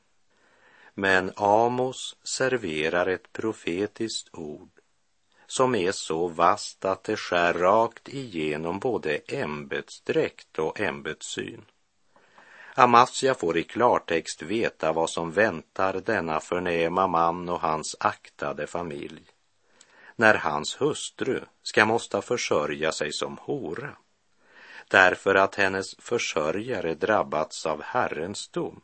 Men 0.94 1.32
Amos 1.36 2.16
serverar 2.24 3.08
ett 3.08 3.34
profetiskt 3.34 4.30
ord 4.34 4.70
som 5.48 5.76
är 5.76 5.92
så 5.92 6.28
vast 6.28 6.86
att 6.86 7.04
det 7.04 7.16
skär 7.16 7.54
rakt 7.54 8.10
igenom 8.10 8.80
både 8.80 9.18
ämbetsdräkt 9.28 10.60
och 10.60 10.80
ämbetssyn. 10.80 11.66
Amasja 12.76 13.34
får 13.34 13.58
i 13.58 13.64
klartext 13.64 14.42
veta 14.42 14.94
vad 14.94 15.10
som 15.10 15.32
väntar 15.32 15.94
denna 15.94 16.40
förnäma 16.40 17.08
man 17.08 17.50
och 17.50 17.62
hans 17.62 17.96
aktade 18.00 18.68
familj 18.68 19.26
när 20.16 20.36
hans 20.36 20.82
hustru 20.82 21.42
ska 21.64 21.86
måste 21.86 22.22
försörja 22.22 22.92
sig 22.92 23.14
som 23.14 23.38
hora 23.38 23.96
därför 24.90 25.36
att 25.36 25.56
hennes 25.56 25.96
försörjare 26.00 26.96
drabbats 26.96 27.66
av 27.66 27.82
Herrens 27.82 28.50
dom 28.50 28.82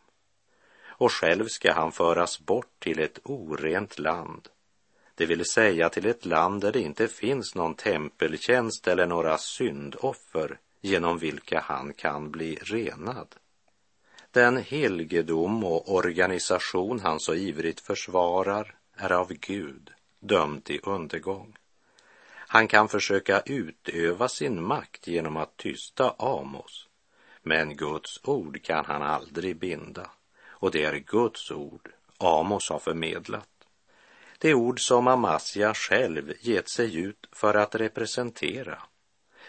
och 0.87 1.11
själv 1.11 1.47
ska 1.47 1.73
han 1.73 1.91
föras 1.91 2.39
bort 2.39 2.79
till 2.79 2.99
ett 2.99 3.19
orent 3.23 3.99
land, 3.99 4.49
det 5.15 5.25
vill 5.25 5.45
säga 5.45 5.89
till 5.89 6.05
ett 6.05 6.25
land 6.25 6.61
där 6.61 6.71
det 6.71 6.81
inte 6.81 7.07
finns 7.07 7.55
någon 7.55 7.75
tempeltjänst 7.75 8.87
eller 8.87 9.05
några 9.05 9.37
syndoffer 9.37 10.59
genom 10.81 11.17
vilka 11.17 11.59
han 11.59 11.93
kan 11.93 12.31
bli 12.31 12.55
renad. 12.55 13.35
Den 14.31 14.57
helgedom 14.57 15.63
och 15.63 15.93
organisation 15.93 16.99
han 16.99 17.19
så 17.19 17.33
ivrigt 17.33 17.79
försvarar 17.79 18.75
är 18.95 19.11
av 19.11 19.33
Gud 19.33 19.91
dömd 20.19 20.63
till 20.63 20.79
undergång. 20.83 21.57
Han 22.55 22.67
kan 22.67 22.89
försöka 22.89 23.41
utöva 23.45 24.29
sin 24.29 24.63
makt 24.63 25.07
genom 25.07 25.37
att 25.37 25.57
tysta 25.57 26.15
Amos, 26.17 26.87
men 27.43 27.75
Guds 27.77 28.19
ord 28.23 28.63
kan 28.63 28.85
han 28.85 29.01
aldrig 29.01 29.59
binda 29.59 30.09
och 30.47 30.71
det 30.71 30.83
är 30.83 30.95
Guds 30.95 31.51
ord 31.51 31.89
Amos 32.17 32.69
har 32.69 32.79
förmedlat. 32.79 33.49
Det 34.37 34.53
ord 34.53 34.79
som 34.79 35.07
Amasja 35.07 35.73
själv 35.73 36.33
gett 36.41 36.69
sig 36.69 36.95
ut 36.95 37.27
för 37.31 37.53
att 37.53 37.75
representera, 37.75 38.83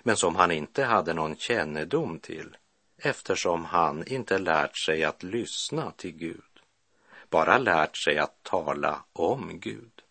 men 0.02 0.16
som 0.16 0.36
han 0.36 0.50
inte 0.50 0.84
hade 0.84 1.14
någon 1.14 1.36
kännedom 1.36 2.18
till 2.18 2.56
eftersom 2.98 3.64
han 3.64 4.06
inte 4.06 4.38
lärt 4.38 4.76
sig 4.76 5.04
att 5.04 5.22
lyssna 5.22 5.90
till 5.90 6.12
Gud, 6.12 6.60
bara 7.30 7.58
lärt 7.58 7.96
sig 7.96 8.18
att 8.18 8.42
tala 8.42 9.04
om 9.12 9.60
Gud. 9.60 10.02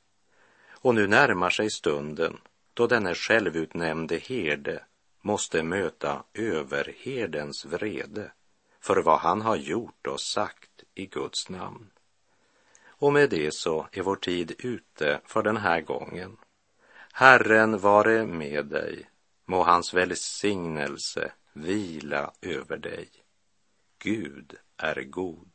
Och 0.69 0.95
nu 0.95 1.07
närmar 1.07 1.49
sig 1.49 1.69
stunden 1.69 2.37
då 2.75 2.87
denne 2.87 3.15
självutnämnde 3.15 4.17
herde 4.17 4.83
måste 5.21 5.63
möta 5.63 6.23
överherdens 6.33 7.65
vrede 7.65 8.31
för 8.79 9.01
vad 9.01 9.19
han 9.19 9.41
har 9.41 9.55
gjort 9.55 10.07
och 10.07 10.21
sagt 10.21 10.83
i 10.93 11.05
Guds 11.05 11.49
namn. 11.49 11.89
Och 12.87 13.13
med 13.13 13.29
det 13.29 13.53
så 13.53 13.87
är 13.91 14.01
vår 14.01 14.15
tid 14.15 14.55
ute 14.59 15.21
för 15.25 15.43
den 15.43 15.57
här 15.57 15.81
gången. 15.81 16.37
Herren 17.13 17.77
vare 17.77 18.25
med 18.25 18.65
dig, 18.65 19.09
må 19.45 19.63
hans 19.63 19.93
välsignelse 19.93 21.31
vila 21.53 22.31
över 22.41 22.77
dig. 22.77 23.09
Gud 23.99 24.55
är 24.77 25.03
god. 25.03 25.54